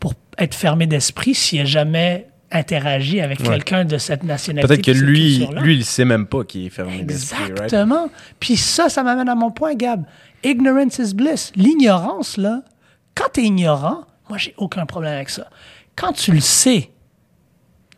[0.00, 3.48] pour être fermé d'esprit s'il n'a jamais interagi avec Ouais.
[3.48, 4.66] quelqu'un de cette nationalité.
[4.66, 7.50] Peut-être que lui, il sait même pas qu'il est fermé d'esprit, right?
[7.64, 8.08] Exactement.
[8.40, 10.04] Puis ça, ça m'amène à mon point, Gab.
[10.42, 11.52] Ignorance is bliss.
[11.56, 12.62] L'ignorance, là,
[13.14, 15.48] quand tu es ignorant, moi, j'ai aucun problème avec ça.
[15.96, 16.90] Quand tu le sais,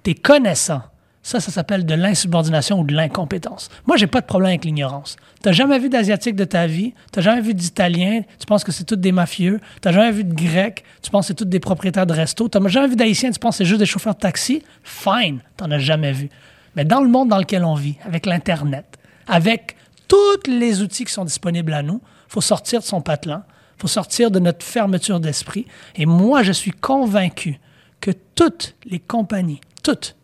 [0.02, 0.82] tu es connaissant,
[1.22, 3.68] ça, ça s'appelle de l'insubordination ou de l'incompétence.
[3.86, 5.16] Moi, j'ai pas de problème avec l'ignorance.
[5.42, 8.84] T'as jamais vu d'Asiatique de ta vie, t'as jamais vu d'Italien, tu penses que c'est
[8.84, 12.06] tous des mafieux, t'as jamais vu de Grec, tu penses que c'est tous des propriétaires
[12.06, 14.62] de resto, t'as jamais vu d'Haïtiens, tu penses que c'est juste des chauffeurs de taxi?
[14.82, 16.30] Fine, t'en as jamais vu.
[16.74, 19.76] Mais dans le monde dans lequel on vit, avec l'Internet, avec
[20.08, 23.44] tous les outils qui sont disponibles à nous, faut sortir de son patelin,
[23.78, 25.66] faut sortir de notre fermeture d'esprit.
[25.96, 27.58] Et moi, je suis convaincu
[28.00, 30.16] que toutes les compagnies, toutes,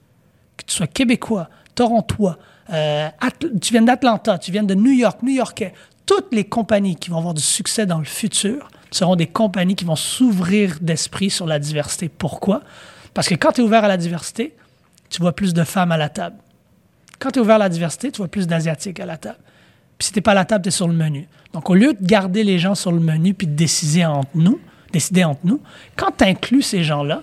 [0.66, 2.38] tu sois québécois, torontois,
[2.72, 3.08] euh,
[3.60, 5.72] tu viens d'Atlanta, tu viens de New York, new-yorkais,
[6.04, 9.84] toutes les compagnies qui vont avoir du succès dans le futur seront des compagnies qui
[9.84, 12.08] vont s'ouvrir d'esprit sur la diversité.
[12.08, 12.62] Pourquoi?
[13.14, 14.54] Parce que quand tu es ouvert à la diversité,
[15.10, 16.36] tu vois plus de femmes à la table.
[17.18, 19.38] Quand tu es ouvert à la diversité, tu vois plus d'Asiatiques à la table.
[19.98, 21.26] Puis si tu pas à la table, tu es sur le menu.
[21.52, 24.60] Donc, au lieu de garder les gens sur le menu puis de décider entre nous,
[24.92, 25.60] décider entre nous,
[25.96, 27.22] quand tu inclus ces gens-là,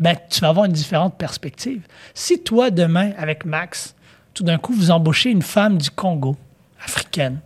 [0.00, 1.82] ben, tu vas avoir une différente perspective.
[2.14, 3.94] Si toi, demain, avec Max,
[4.32, 6.36] tout d'un coup, vous embauchez une femme du Congo,
[6.82, 7.40] africaine,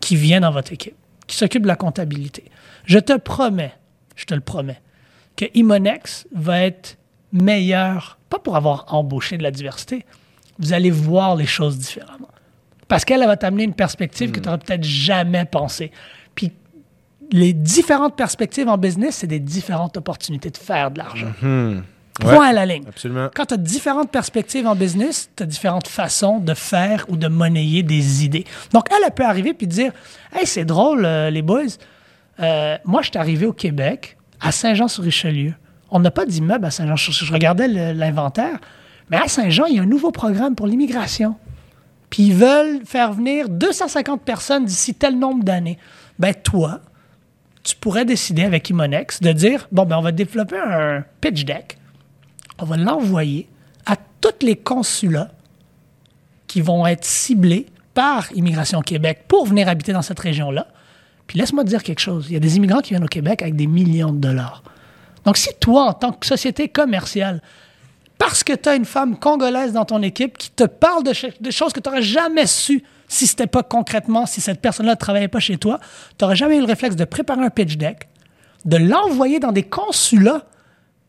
[0.00, 0.94] qui vient dans votre équipe,
[1.26, 2.44] qui s'occupe de la comptabilité,
[2.84, 3.74] je te promets,
[4.14, 4.80] je te le promets,
[5.34, 6.96] que Imonex va être
[7.32, 10.06] meilleur, pas pour avoir embauché de la diversité,
[10.60, 12.28] vous allez voir les choses différemment.
[12.86, 15.90] Parce qu'elle elle va t'amener une perspective que tu n'aurais peut-être jamais pensé.
[16.36, 16.52] Puis
[17.32, 21.32] les différentes perspectives en business, c'est des différentes opportunités de faire de l'argent.
[22.20, 22.46] Point Ouais.
[22.48, 22.84] à la ligne.
[22.88, 23.28] Absolument.
[23.34, 27.28] Quand tu as différentes perspectives en business, tu as différentes façons de faire ou de
[27.28, 28.44] monnayer des idées.
[28.72, 29.92] Donc, elle, elle peut arriver puis dire
[30.34, 31.62] Hey, c'est drôle, euh, les boys.
[32.40, 35.54] Euh, moi, je suis arrivé au Québec, à Saint-Jean-sur-Richelieu.
[35.90, 37.26] On n'a pas d'immeuble à Saint-Jean-sur-Richelieu.
[37.28, 38.58] Je regardais le- l'inventaire.
[39.10, 41.36] Mais à Saint-Jean, il y a un nouveau programme pour l'immigration.
[42.10, 45.78] Puis ils veulent faire venir 250 personnes d'ici tel nombre d'années.
[46.18, 46.80] Ben, toi,
[47.62, 51.78] tu pourrais décider avec Imonex de dire bon, ben, on va développer un pitch deck
[52.58, 53.48] on va l'envoyer
[53.84, 55.30] à tous les consulats
[56.46, 60.68] qui vont être ciblés par Immigration Québec pour venir habiter dans cette région-là.
[61.26, 62.26] Puis laisse-moi te dire quelque chose.
[62.28, 64.62] Il y a des immigrants qui viennent au Québec avec des millions de dollars.
[65.24, 67.42] Donc, si toi, en tant que société commerciale,
[68.16, 71.40] parce que tu as une femme congolaise dans ton équipe qui te parle de, ch-
[71.40, 74.98] de choses que tu n'aurais jamais su si c'était pas concrètement, si cette personne-là ne
[74.98, 75.80] travaillait pas chez toi,
[76.16, 78.08] tu n'aurais jamais eu le réflexe de préparer un pitch deck,
[78.64, 80.44] de l'envoyer dans des consulats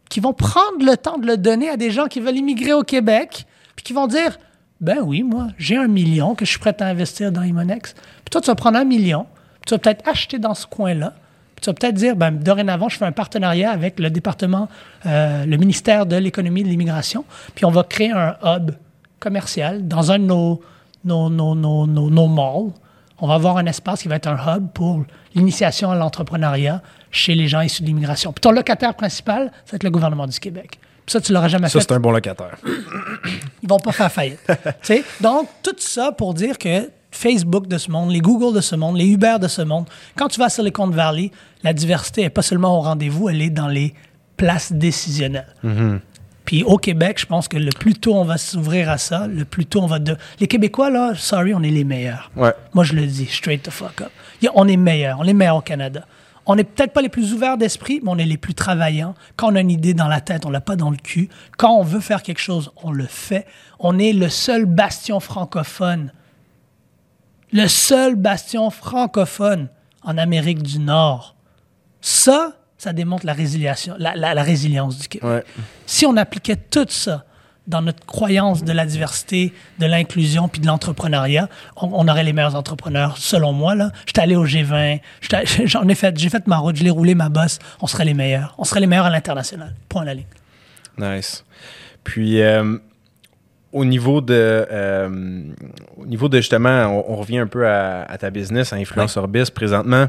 [0.10, 2.84] qui vont prendre le temps de le donner à des gens qui veulent immigrer au
[2.84, 3.46] Québec,
[3.76, 4.38] puis qui vont dire
[4.82, 7.94] Ben oui, moi, j'ai un million que je suis prêt à investir dans Imonex.
[7.94, 9.26] Puis toi, tu vas prendre un million,
[9.62, 11.14] puis tu vas peut-être acheter dans ce coin-là.
[11.56, 14.70] Puis tu vas peut-être dire ben, dorénavant, je fais un partenariat avec le département,
[15.06, 18.72] euh, le ministère de l'économie et de l'immigration, puis on va créer un hub
[19.20, 20.62] commercial dans un de nos,
[21.04, 22.72] nos, nos, nos, nos, nos malls.
[23.20, 25.04] On va avoir un espace qui va être un hub pour
[25.34, 28.32] l'initiation à l'entrepreneuriat chez les gens issus de l'immigration.
[28.32, 30.80] Puis ton locataire principal, ça va être le gouvernement du Québec.
[31.06, 31.86] Puis ça, tu l'auras jamais Ça, fait.
[31.88, 32.58] c'est un bon locataire.
[33.64, 34.40] Ils vont pas faire faillite.
[35.22, 38.98] Donc, tout ça pour dire que Facebook de ce monde, les Google de ce monde,
[38.98, 41.32] les Uber de ce monde, quand tu vas à Silicon Valley,
[41.64, 43.94] la diversité n'est pas seulement au rendez-vous, elle est dans les
[44.36, 45.48] places décisionnelles.
[46.48, 49.44] Puis au Québec, je pense que le plus tôt on va s'ouvrir à ça, le
[49.44, 50.00] plus tôt on va...
[50.00, 50.16] De...
[50.40, 52.32] Les Québécois, là, sorry, on est les meilleurs.
[52.38, 52.54] Ouais.
[52.74, 54.12] Moi, je le dis, straight the fuck up.
[54.56, 56.08] On est meilleurs, on est meilleurs au Canada.
[56.46, 59.14] On n'est peut-être pas les plus ouverts d'esprit, mais on est les plus travaillants.
[59.36, 61.28] Quand on a une idée dans la tête, on l'a pas dans le cul.
[61.58, 63.46] Quand on veut faire quelque chose, on le fait.
[63.80, 66.14] On est le seul bastion francophone.
[67.52, 69.68] Le seul bastion francophone
[70.02, 71.36] en Amérique du Nord.
[72.00, 75.28] Ça, ça démontre la résiliation, la, la- la résilience du Québec.
[75.30, 75.44] Ouais.
[75.86, 77.24] Si on appliquait tout ça
[77.66, 82.32] dans notre croyance de la diversité, de l'inclusion puis de l'entrepreneuriat, on, on aurait les
[82.34, 83.76] meilleurs entrepreneurs, selon moi.
[83.76, 83.92] Là.
[84.06, 87.14] J'étais allé au G20, j'étais- j'en ai fait, j'ai fait ma route, je l'ai roulé
[87.16, 87.60] ma bosse.
[87.82, 88.56] On serait les meilleurs.
[88.58, 89.74] On serait les meilleurs à l'international.
[89.90, 90.26] Point à la ligne.
[90.98, 91.44] Nice.
[92.06, 92.78] Puis, euh,
[93.74, 94.34] au niveau de,
[94.72, 95.44] euh,
[95.98, 99.28] au niveau de justement, on, on revient un peu à, à ta business, à Influenceur
[99.28, 99.50] Biz.
[99.50, 100.08] Présentement,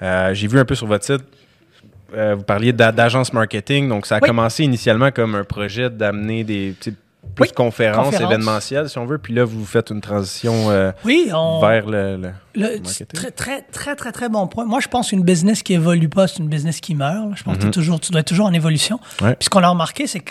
[0.00, 1.20] euh, j'ai vu un peu sur votre site,
[2.16, 3.88] euh, vous parliez d'a- d'agence marketing.
[3.88, 4.28] Donc, ça a Oui.
[4.28, 6.74] commencé initialement comme un projet d'amener des
[7.34, 9.18] plus Oui, conférences, événementielles, si on veut.
[9.18, 12.16] Puis là, vous faites une transition euh, Oui, on, vers le.
[12.16, 13.06] le- Le- marketing.
[13.14, 14.66] très, très, très, très, très bon point.
[14.66, 17.30] Moi, je pense qu'une business qui évolue pas, c'est une business qui meurt.
[17.30, 17.34] là.
[17.34, 19.00] Je pense que t'es toujours, tu dois être toujours en évolution.
[19.22, 19.34] Ouais.
[19.34, 20.22] Puis ce qu'on a remarqué, c'est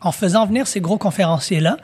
[0.00, 1.78] qu'en faisant venir ces gros conférenciers-là,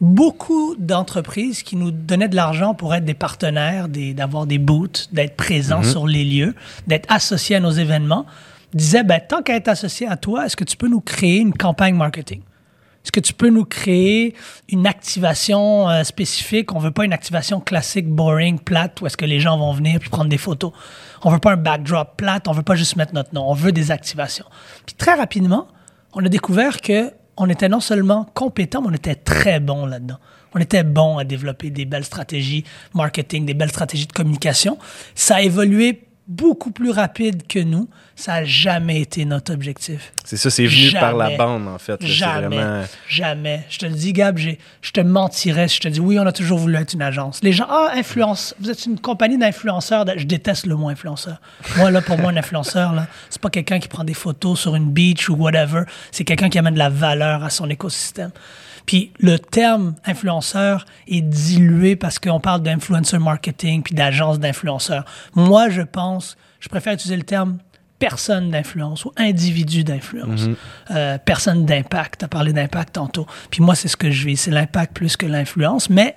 [0.00, 5.08] beaucoup d'entreprises qui nous donnaient de l'argent pour être des partenaires, des- d'avoir des booths,
[5.12, 6.54] d'être présents sur les lieux,
[6.86, 8.26] d'être associés à nos événements,
[8.74, 11.54] disaient, ben, tant qu'à être associé à toi, est-ce que tu peux nous créer une
[11.54, 12.42] campagne marketing?
[13.04, 14.34] Est-ce que tu peux nous créer
[14.68, 16.74] une activation euh, spécifique?
[16.74, 19.98] On veut pas une activation classique, boring, plate, où est-ce que les gens vont venir
[19.98, 20.72] puis prendre des photos.
[21.24, 23.72] On veut pas un backdrop plate, on veut pas juste mettre notre nom, on veut
[23.72, 24.44] des activations.
[24.84, 25.68] Puis très rapidement,
[26.12, 30.18] on a découvert que on était non seulement compétent, mais on était très bon là-dedans.
[30.54, 32.64] On était bon à développer des belles stratégies
[32.94, 34.76] marketing, des belles stratégies de communication.
[35.14, 37.88] Ça a évolué beaucoup plus rapide que nous.
[38.14, 40.12] Ça n'a jamais été notre objectif.
[40.24, 41.36] C'est ça, c'est venu par la Jamais.
[41.38, 42.02] bande, en fait.
[42.02, 42.08] là.
[42.08, 42.56] Jamais.
[42.56, 43.64] vraiment- Jamais.
[43.70, 46.32] Je te le dis, Gab, je te mentirais si je te dis oui, on a
[46.32, 47.40] toujours voulu être une agence.
[47.42, 50.04] Les gens, ah, influence, vous êtes une compagnie d'influenceurs.
[50.16, 51.40] Je déteste le mot influenceur.
[51.76, 54.74] Moi, là, pour moi, un influenceur, là, c'est pas quelqu'un qui prend des photos sur
[54.74, 55.82] une beach ou whatever.
[56.10, 58.30] C'est quelqu'un qui amène de la valeur à son écosystème.
[58.88, 65.04] Puis le terme influenceur est dilué parce qu'on parle d'influencer marketing puis d'agence d'influenceurs.
[65.34, 67.58] Moi, je pense, je préfère utiliser le terme
[67.98, 70.46] personne d'influence ou individu d'influence,
[70.90, 72.20] Euh, personne d'impact.
[72.20, 73.26] Tu as parlé d'impact tantôt.
[73.50, 75.90] Puis moi, c'est ce que je vis, c'est l'impact plus que l'influence.
[75.90, 76.16] Mais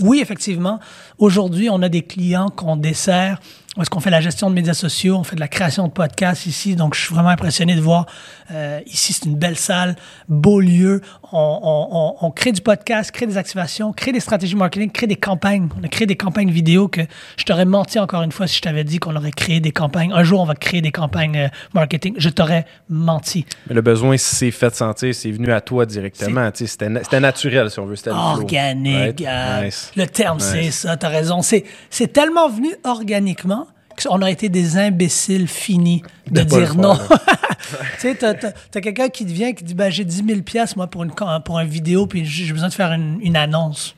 [0.00, 0.80] oui, effectivement,
[1.18, 3.38] aujourd'hui, on a des clients qu'on dessert.
[3.80, 6.44] Est-ce qu'on fait la gestion de médias sociaux, on fait de la création de podcasts
[6.44, 6.76] ici.
[6.76, 8.04] Donc, je suis vraiment impressionné de voir
[8.50, 9.96] euh, ici, c'est une belle salle,
[10.28, 11.00] beau lieu.
[11.32, 15.06] On, on- on- on crée du podcast, crée des activations, crée des stratégies marketing, crée
[15.06, 15.70] des campagnes.
[15.80, 17.00] On a créé des campagnes vidéo que
[17.38, 20.12] je t'aurais menti encore une fois si je t'avais dit qu'on aurait créé des campagnes.
[20.12, 22.12] Un jour, on va créer des campagnes euh, marketing.
[22.18, 23.46] Je t'aurais menti.
[23.68, 26.50] Mais le besoin s'est fait sentir, c'est venu à toi directement.
[26.52, 27.96] C'était na- c'était naturel, si on veut.
[28.10, 29.22] Organique.
[29.26, 29.64] Right?
[29.64, 29.92] Nice.
[29.96, 31.40] Le terme, c'est ça, t'as raison.
[31.40, 33.61] C'est tellement venu organiquement
[34.00, 36.96] qu'on a été des imbéciles finis de, dire non.
[36.98, 40.76] tu sais, t'as, t'as- quelqu'un qui te vient qui dit ben, j'ai 10 000 piastres,
[40.76, 41.12] moi, pour une,
[41.44, 43.94] pour une vidéo, puis j'ai besoin de faire une, une annonce.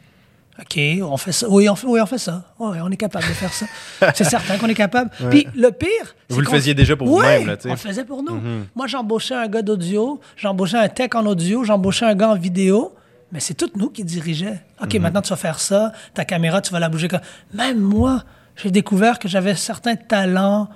[0.61, 1.49] OK, on fait ça.
[1.51, 2.45] Oui, on fait, oui, on fait ça.
[2.61, 3.67] Oui, on est capable de faire ça.
[4.15, 5.11] c'est certain qu'on est capable.
[5.29, 6.15] Puis le pire.
[6.29, 7.69] Vous le faisiez déjà pour Ouais, vous-même, là, tu sais.
[7.71, 8.41] On le faisait pour nous.
[8.77, 12.95] Moi, j'embauchais un gars d'audio, j'embauchais un tech en audio, j'embauchais un gars en vidéo.
[13.33, 14.61] Mais c'est tout nous qui dirigeaient.
[14.81, 17.09] OK, maintenant tu vas faire ça, ta caméra, tu vas la bouger.
[17.09, 17.19] comme-
[17.53, 18.23] Même moi,
[18.57, 20.69] j'ai découvert que j'avais certains talents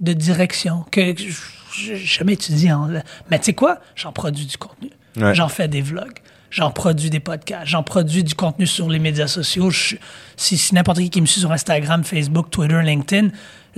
[0.00, 2.72] de direction que je n'ai jamais étudié.
[2.72, 2.88] en-
[3.30, 3.78] Mais tu sais quoi?
[3.96, 4.90] J'en produis du contenu.
[5.16, 5.34] Ouais.
[5.34, 6.18] J'en fais des vlogs.
[6.50, 7.66] J'en produis des podcasts.
[7.66, 9.70] J'en produis du contenu sur les médias sociaux.
[9.70, 9.96] Je
[10.36, 13.28] si si n'importe qui qui me suit sur Instagram, Facebook, Twitter, LinkedIn,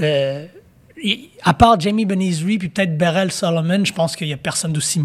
[0.01, 0.47] euh,
[1.03, 4.73] y- à part Jamie Benizri puis peut-être Beryl Solomon, je pense qu'il y a personne
[4.73, 5.01] d'aussi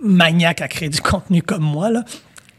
[0.00, 1.90] maniaque à créer du contenu comme moi.
[1.90, 2.04] Là.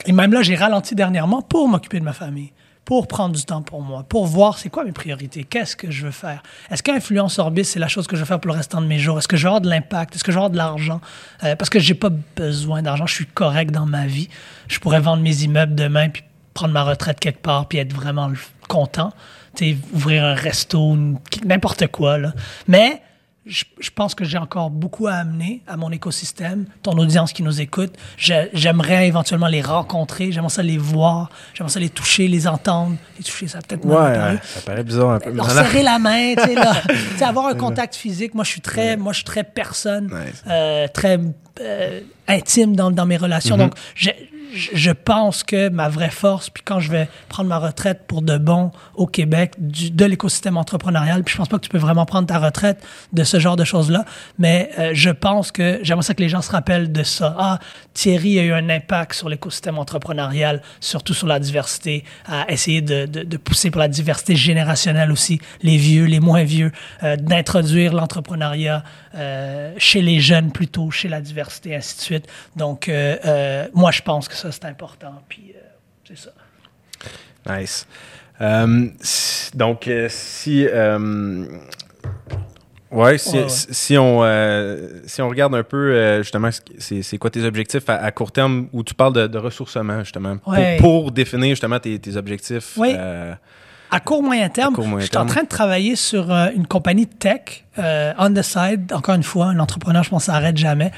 [0.05, 2.51] Et même là, j'ai ralenti dernièrement pour m'occuper de ma famille,
[2.89, 6.07] pour prendre du temps pour moi, pour voir c'est quoi mes priorités, qu'est-ce que je
[6.07, 6.41] veux faire.
[6.71, 8.97] Est-ce qu'influence Orbis, c'est la chose que je veux faire pour le restant de mes
[8.97, 9.19] jours?
[9.19, 10.15] Est-ce que je veux avoir de l'impact?
[10.15, 10.99] Est-ce que je veux avoir de l'argent?
[11.43, 14.27] Euh, parce que j'ai pas besoin d'argent, je suis correct dans ma vie.
[14.67, 16.23] Je pourrais vendre mes immeubles demain puis
[16.55, 18.31] prendre ma retraite quelque part puis être vraiment
[18.67, 19.13] content.
[19.53, 20.97] Sais, ouvrir un resto,
[21.45, 22.17] n'importe quoi.
[22.17, 22.33] Là.
[22.67, 23.03] Mais
[23.49, 27.59] je, pense que j'ai encore beaucoup à amener à mon écosystème, ton audience qui nous
[27.59, 27.93] écoute.
[28.17, 32.95] J'aimerais éventuellement les rencontrer, j'aimerais ça les voir, j'aimerais ça les toucher, les entendre.
[33.17, 35.31] Les toucher, ça peut-être Ouais, ça paraît bizarre un peu.
[35.31, 36.73] Leur serrer la main, tu sais, là.
[37.27, 38.33] avoir un contact physique.
[38.35, 40.09] Moi, je suis très, moi, je suis très personne,
[40.47, 41.19] euh, très
[41.61, 43.57] euh, intime dans, dans, mes relations.
[43.57, 48.01] Donc, j'ai je pense que ma vraie force, puis quand je vais prendre ma retraite
[48.07, 51.69] pour de bon au Québec, du, de l'écosystème entrepreneurial, puis je pense pas que tu
[51.69, 52.83] peux vraiment prendre ta retraite
[53.13, 54.05] de ce genre de choses-là,
[54.37, 57.35] mais euh, je pense que j'aimerais ça que les gens se rappellent de ça.
[57.37, 57.59] Ah,
[57.93, 63.05] Thierry a eu un impact sur l'écosystème entrepreneurial, surtout sur la diversité, à essayer de,
[63.05, 66.71] de, de, pousser pour la diversité générationnelle aussi, les vieux, les moins vieux,
[67.03, 68.83] euh, d'introduire l'entrepreneuriat
[69.15, 72.27] euh, chez les jeunes plutôt, chez la diversité, ainsi de suite.
[72.55, 72.89] Donc,
[73.73, 75.21] moi, je pense que ça, c'est important.
[75.27, 75.59] Puis, euh,
[76.07, 76.31] c'est ça.
[77.49, 77.87] Nice.
[78.41, 78.87] Euh,
[79.53, 80.65] donc, euh, si.
[82.91, 84.23] Ouais, si, si, on,
[85.05, 88.95] si on regarde un peu, justement, c'est quoi tes objectifs à, court terme où tu
[88.95, 90.37] parles de, ressourcement, justement,
[90.79, 92.73] pour, définir justement tes, tes objectifs.
[92.77, 92.95] Oui.
[92.95, 97.65] à court moyen terme, je suis en train de travailler sur une compagnie de tech,
[97.77, 100.91] on the side, encore une fois, un entrepreneur, je pense, ça n'arrête jamais.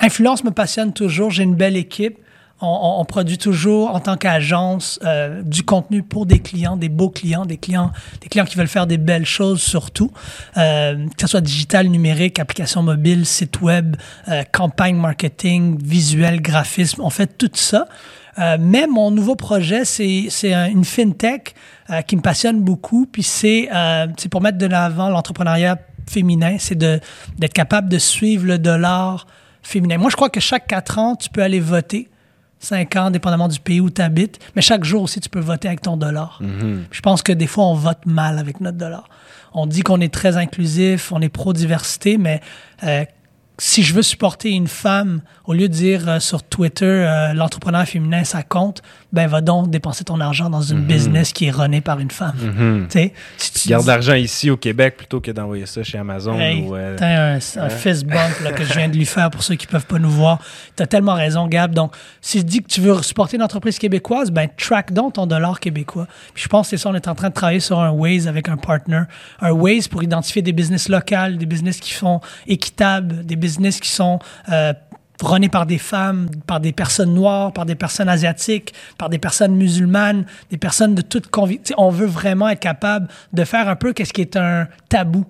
[0.00, 2.18] Influence me passionne toujours, j'ai une belle équipe
[2.60, 7.44] on, produit toujours en tant qu'agence euh, du contenu pour des clients, des beaux clients,
[7.44, 7.90] des clients,
[8.20, 10.12] des clients qui veulent faire des belles choses surtout,
[10.56, 13.96] euh, que ce soit digital, numérique, application mobile, site web,
[14.28, 17.02] euh, campagne marketing, visuel, graphisme.
[17.02, 17.86] On fait tout ça.
[18.58, 21.54] mais mon nouveau projet, c'est une fintech
[22.06, 23.06] qui me passionne beaucoup.
[23.06, 23.68] Puis c'est
[24.30, 25.78] pour mettre de l'avant l'entrepreneuriat
[26.08, 29.26] féminin, c'est d'être capable de suivre le dollar
[29.62, 29.98] féminin.
[29.98, 32.08] Moi, je crois que chaque quatre ans, tu peux aller voter
[32.64, 34.38] 5 ans, dépendamment du pays où tu habites.
[34.56, 36.38] Mais chaque jour aussi, tu peux voter avec ton dollar.
[36.40, 36.84] Mhm.
[36.90, 39.08] Je pense que des fois, on vote mal avec notre dollar.
[39.52, 42.40] On dit qu'on est très inclusif, on est pro-diversité, mais
[42.82, 43.04] euh,
[43.58, 47.86] si je veux supporter une femme, au lieu de dire euh, sur Twitter euh, l'entrepreneur
[47.86, 48.82] féminin ça compte,
[49.12, 50.86] ben va donc dépenser ton argent dans une mhm.
[50.86, 52.34] business qui est runnée par une femme.
[52.42, 52.88] Mhm.
[53.36, 56.34] Si tu gardes l'argent ici au Québec plutôt que d'envoyer ça chez Amazon.
[56.34, 59.68] ou, euh, un, un fist bump que je viens de lui faire pour ceux qui
[59.68, 60.40] peuvent pas nous voir.
[60.76, 61.74] Tu as tellement raison, Gab.
[61.74, 65.26] Donc, si je dis que tu veux supporter une entreprise québécoise, ben track donc ton
[65.26, 66.08] dollar québécois.
[66.34, 68.26] Puis je pense que c'est ça, on est en train de travailler sur un Waze
[68.26, 69.02] avec un partner.
[69.40, 73.90] Un Waze pour identifier des business locales, des business qui font équitables, des business qui
[73.90, 74.18] sont
[74.50, 74.72] euh,
[75.22, 79.54] runnés par des femmes, par des personnes noires, par des personnes asiatiques, par des personnes
[79.54, 81.76] musulmanes, des personnes de toute conviction.
[81.78, 85.26] On veut vraiment être capable de faire un peu qu'est-ce qui est un tabou.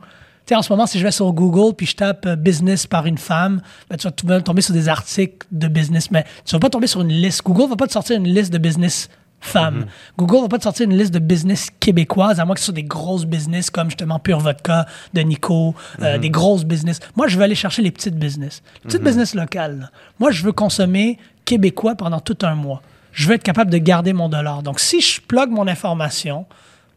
[0.46, 3.06] sais, en ce moment, si je vais sur Google puis je tape euh, business par
[3.06, 3.60] une femme,
[3.90, 7.00] ben, tu vas tomber sur des articles de business, mais tu vas pas tomber sur
[7.00, 7.42] une liste.
[7.44, 9.08] Google va pas te sortir une liste de business
[9.45, 9.76] femmes.
[9.76, 9.86] Mhm.
[10.18, 12.74] Google va pas te sortir une liste de business québécoises, à moins que ce soit
[12.74, 16.20] des grosses business comme justement Pure Vodka de Nico, euh, mhm.
[16.20, 17.01] des grosses business.
[17.16, 19.07] Moi, je veux aller chercher les petites business, les petites mhm.
[19.07, 19.90] business locales.
[20.18, 22.82] Moi, je veux consommer québécois pendant tout un mois.
[23.12, 24.62] Je veux être capable de garder mon dollar.
[24.62, 26.47] Donc, si je plug mon information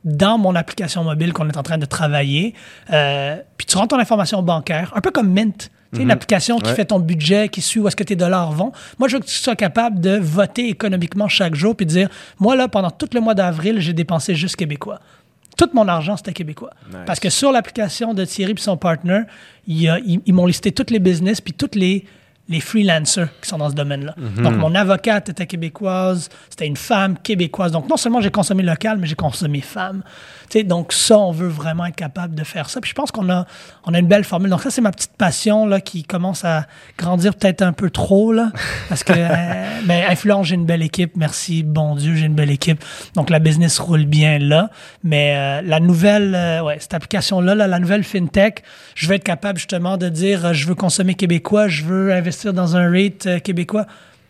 [0.03, 2.53] dans mon application mobile qu'on est en train de travailler,
[2.91, 5.69] euh, puis tu rentres ton information bancaire, un peu comme Mint.
[5.97, 6.11] C'est une mhm.
[6.11, 8.71] application qui fait ton budget, qui suit où est-ce que tes dollars vont.
[8.99, 12.09] Moi, je veux que tu sois capable de voter économiquement chaque jour puis de dire,
[12.39, 14.99] moi, là, pendant tout le mois d'avril, j'ai dépensé juste québécois.
[15.57, 16.69] Tout mon argent, c'était québécois.
[17.07, 19.21] Parce que sur l'application de Thierry et son partner,
[19.65, 22.05] ils, ils m'ont listé toutes les business puis toutes les
[22.49, 24.15] les freelancers qui sont dans ce domaine-là.
[24.17, 24.43] Mhm.
[24.43, 27.73] Donc, mon avocate était québécoise, c'était une femme québécoise.
[27.73, 30.01] Donc, non seulement j'ai consommé local, mais j'ai consommé femme.
[30.49, 32.79] sais, donc, ça, on veut vraiment être capable de faire ça.
[32.79, 33.45] Puis, je pense qu'on a,
[33.85, 34.49] on a une belle formule.
[34.49, 36.67] Donc, ça, c'est ma petite passion là, qui commence à
[36.97, 38.31] grandir peut-être un peu trop.
[38.31, 38.51] Là,
[38.87, 41.17] parce que, euh, mais influence, j'ai une belle équipe.
[41.17, 42.81] Merci, bon Dieu, j'ai une belle équipe.
[43.15, 44.69] Donc, la business roule bien là.
[45.03, 48.63] Mais euh, la nouvelle, euh, ouais, cette application-là, là, la nouvelle FinTech,
[48.95, 52.75] je veux être capable justement de dire, je veux consommer québécois, je veux investir dans
[52.75, 53.85] un rate euh, québécois.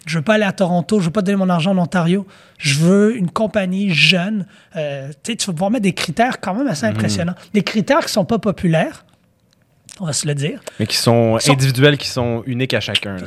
[0.05, 2.25] Je veux pas aller à Toronto, je veux pas donner mon argent en Ontario.
[2.57, 4.45] Je veux une compagnie jeune.
[4.77, 6.93] Euh, tu vas pouvoir mettre des critères quand même assez mhm.
[6.93, 7.35] impressionnants.
[7.53, 9.05] Des critères qui sont pas populaires,
[9.99, 10.61] on va se le dire.
[10.79, 13.17] Mais qui sont, individuels, qui sont uniques à chacun,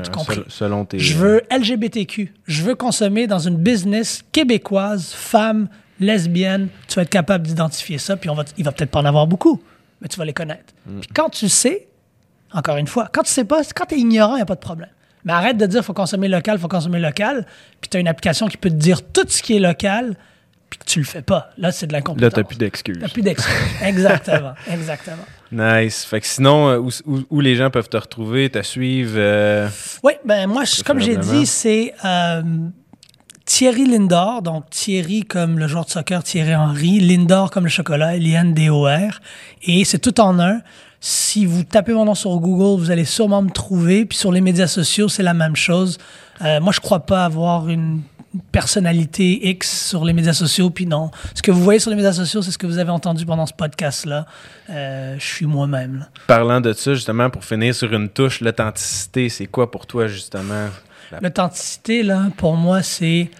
[0.48, 0.98] selon tes...
[0.98, 2.32] Je veux LGBTQ.
[2.46, 5.68] Je veux consommer dans une business québécoise, femme,
[5.98, 6.68] lesbienne.
[6.88, 9.26] Tu vas être capable d'identifier ça, puis on va, il va peut-être pas en avoir
[9.26, 9.62] beaucoup,
[10.00, 10.72] mais tu vas les connaître.
[10.86, 11.00] Mm.
[11.00, 11.88] Puis quand tu sais,
[12.52, 14.54] encore une fois, quand tu sais pas, quand tu es ignorant, il n'y a pas
[14.54, 14.90] de problème.
[15.24, 17.46] Mais arrête de dire faut consommer local, faut consommer local,
[17.80, 20.16] puis tu as une application qui peut te dire tout ce qui est local,
[20.70, 21.50] puis que tu le fais pas.
[21.58, 22.22] Là, c'est de l'incompétence.
[22.22, 22.98] Là, t'as plus d'excuses.
[23.00, 23.54] T'as plus d'excuses.
[23.82, 25.24] exactement, exactement.
[25.52, 26.04] Nice.
[26.04, 29.14] Fait que sinon, euh, où, où- où les gens peuvent te retrouver, te suivre?
[29.16, 29.68] euh,
[30.04, 32.42] Oui, ben moi, je- comme j'ai dit, c'est euh,
[33.44, 38.14] Thierry Lindor, donc Thierry comme le joueur de soccer Thierry Henry, Lindor comme le chocolat,
[38.16, 39.20] L-I-N-D-O-R,
[39.64, 40.60] et c'est tout en un.
[41.02, 44.04] Si vous tapez mon nom sur Google, vous allez sûrement me trouver.
[44.04, 45.96] Puis sur les médias sociaux, c'est la même chose.
[46.42, 48.02] Euh, moi, je crois pas avoir une
[48.52, 50.70] personnalité X sur les médias sociaux.
[50.70, 52.90] Puis non, ce que vous voyez sur les médias sociaux, c'est ce que vous avez
[52.90, 54.26] entendu pendant ce podcast-là.
[54.68, 56.06] Euh, je suis moi-même.
[56.26, 60.68] Parlant de ça, justement, pour finir sur une touche, l'authenticité, c'est quoi pour toi, justement?
[61.10, 63.30] La- L'authenticité, là, pour moi, c'est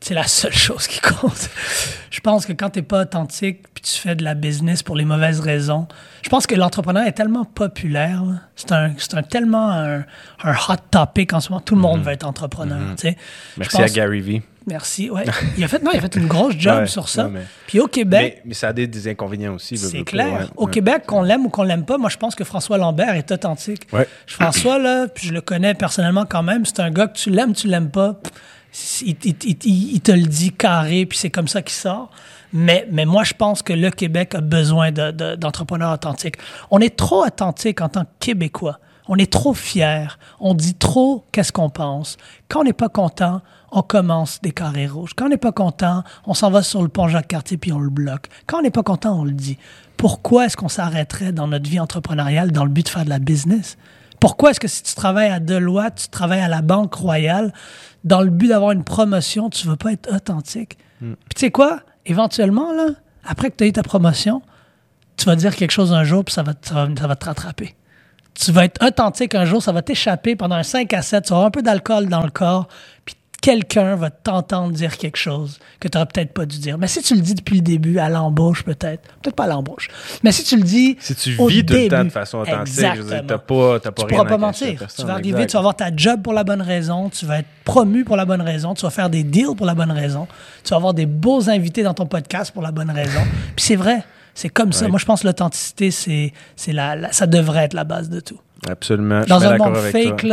[0.00, 1.48] c'est la seule chose qui compte.
[2.10, 4.96] je pense que quand tu n'es pas authentique puis tu fais de la business pour
[4.96, 5.86] les mauvaises raisons,
[6.22, 8.22] je pense que l'entrepreneur est tellement populaire.
[8.56, 8.90] C'est un,
[9.28, 9.98] tellement un,
[10.42, 11.60] un hot topic en ce moment.
[11.60, 12.78] Tout le monde veut être entrepreneur.
[13.02, 13.10] Je
[13.56, 14.42] Merci pense- à Gary Vee.
[14.66, 15.08] Merci.
[15.08, 15.24] Ouais.
[15.56, 17.22] Il a fait non, il a fait une grosse job Ouais, sur ça.
[17.24, 19.78] non, mais- Puis au Québec, Mais, mais ça a des, des inconvénients aussi.
[19.78, 20.30] c'est clair.
[20.30, 20.70] ouais, Au ouais.
[20.70, 23.88] Québec, qu'on l'aime ou qu'on l'aime pas, moi, je pense que François Lambert est authentique.
[24.26, 27.54] François, là, puis je le connais personnellement quand même, c'est un gars que tu l'aimes,
[27.54, 28.12] tu l'aimes pas.
[28.14, 28.30] pff,
[29.02, 29.16] Il,
[30.00, 32.10] te le dit carré, puis c'est comme ça qu'il sort.
[32.52, 36.36] Mais, mais moi, je pense que le Québec a besoin de- de- d'entrepreneurs authentiques.
[36.70, 38.78] On est trop authentique en tant que Québécois.
[39.08, 40.06] On est trop fiers.
[40.40, 42.16] On dit trop qu'est-ce qu'on pense.
[42.48, 43.40] Quand on n'est pas content,
[43.72, 45.10] on commence des carrés rouges.
[45.16, 47.90] Quand on n'est pas content, on s'en va sur le pont Jacques-Cartier puis on le
[47.90, 48.28] bloque.
[48.46, 49.58] Quand on n'est pas content, on le dit.
[49.96, 53.18] Pourquoi est-ce qu'on s'arrêterait dans notre vie entrepreneuriale dans le but de faire de la
[53.18, 53.76] business?
[54.20, 57.52] Pourquoi est-ce que si tu travailles à Deloitte, tu travailles à la Banque Royale,
[58.04, 60.78] dans le but d'avoir une promotion, tu ne veux pas être authentique?
[61.00, 61.80] Puis tu sais quoi?
[62.06, 62.88] Éventuellement, là,
[63.24, 64.42] après que tu as eu ta promotion,
[65.16, 67.24] tu vas dire quelque chose un jour, puis ça va, ça va, ça va te
[67.24, 67.74] rattraper.
[68.34, 71.30] Tu vas être authentique un jour, ça va t'échapper pendant un 5 à 7, tu
[71.30, 72.68] vas avoir un peu d'alcool dans le corps,
[73.04, 76.76] puis quelqu'un va t'entendre dire quelque chose que tu n'aurais peut-être pas dû dire.
[76.76, 79.88] Mais si tu le dis depuis le début, à l'embauche peut-être, peut-être pas à l'embauche,
[80.24, 82.38] mais si tu le dis Si tu au vis tout le temps de début, façon
[82.38, 83.22] authentique, exactement.
[83.26, 84.86] t'as pas, t'as pas Tu rien pourras pas mentir.
[84.94, 85.46] Tu vas arriver, exact.
[85.50, 88.24] tu vas avoir ta job pour la bonne raison, tu vas être promu pour la
[88.24, 90.26] bonne raison, tu vas faire des deals pour la bonne raison,
[90.64, 93.20] tu vas avoir des beaux invités dans ton podcast pour la bonne raison.
[93.54, 94.02] Puis c'est vrai,
[94.34, 94.86] c'est comme ça.
[94.88, 98.20] Moi, je pense que l'authenticité, c'est, c'est la, la- ça devrait être la base de
[98.20, 98.38] tout.
[98.66, 99.24] Absolument.
[99.26, 100.24] Dans un monde fake,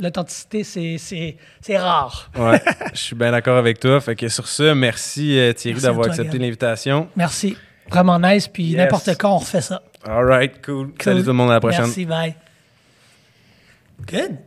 [0.00, 2.30] l'authenticité, c'est, rare.
[2.36, 2.62] Ouais,
[2.94, 4.00] je suis bien d'accord avec toi.
[4.00, 7.08] Fait que sur ça, merci euh, Thierry d'avoir accepté l'invitation.
[7.16, 7.56] Merci.
[7.88, 8.48] Vraiment nice.
[8.48, 8.78] Puis Yes.
[8.78, 9.82] n'importe quand, on refait ça.
[10.04, 10.92] All right, cool.
[11.00, 11.84] Salut tout le monde, à la prochaine.
[11.86, 12.34] Merci, bye.
[14.06, 14.38] Good.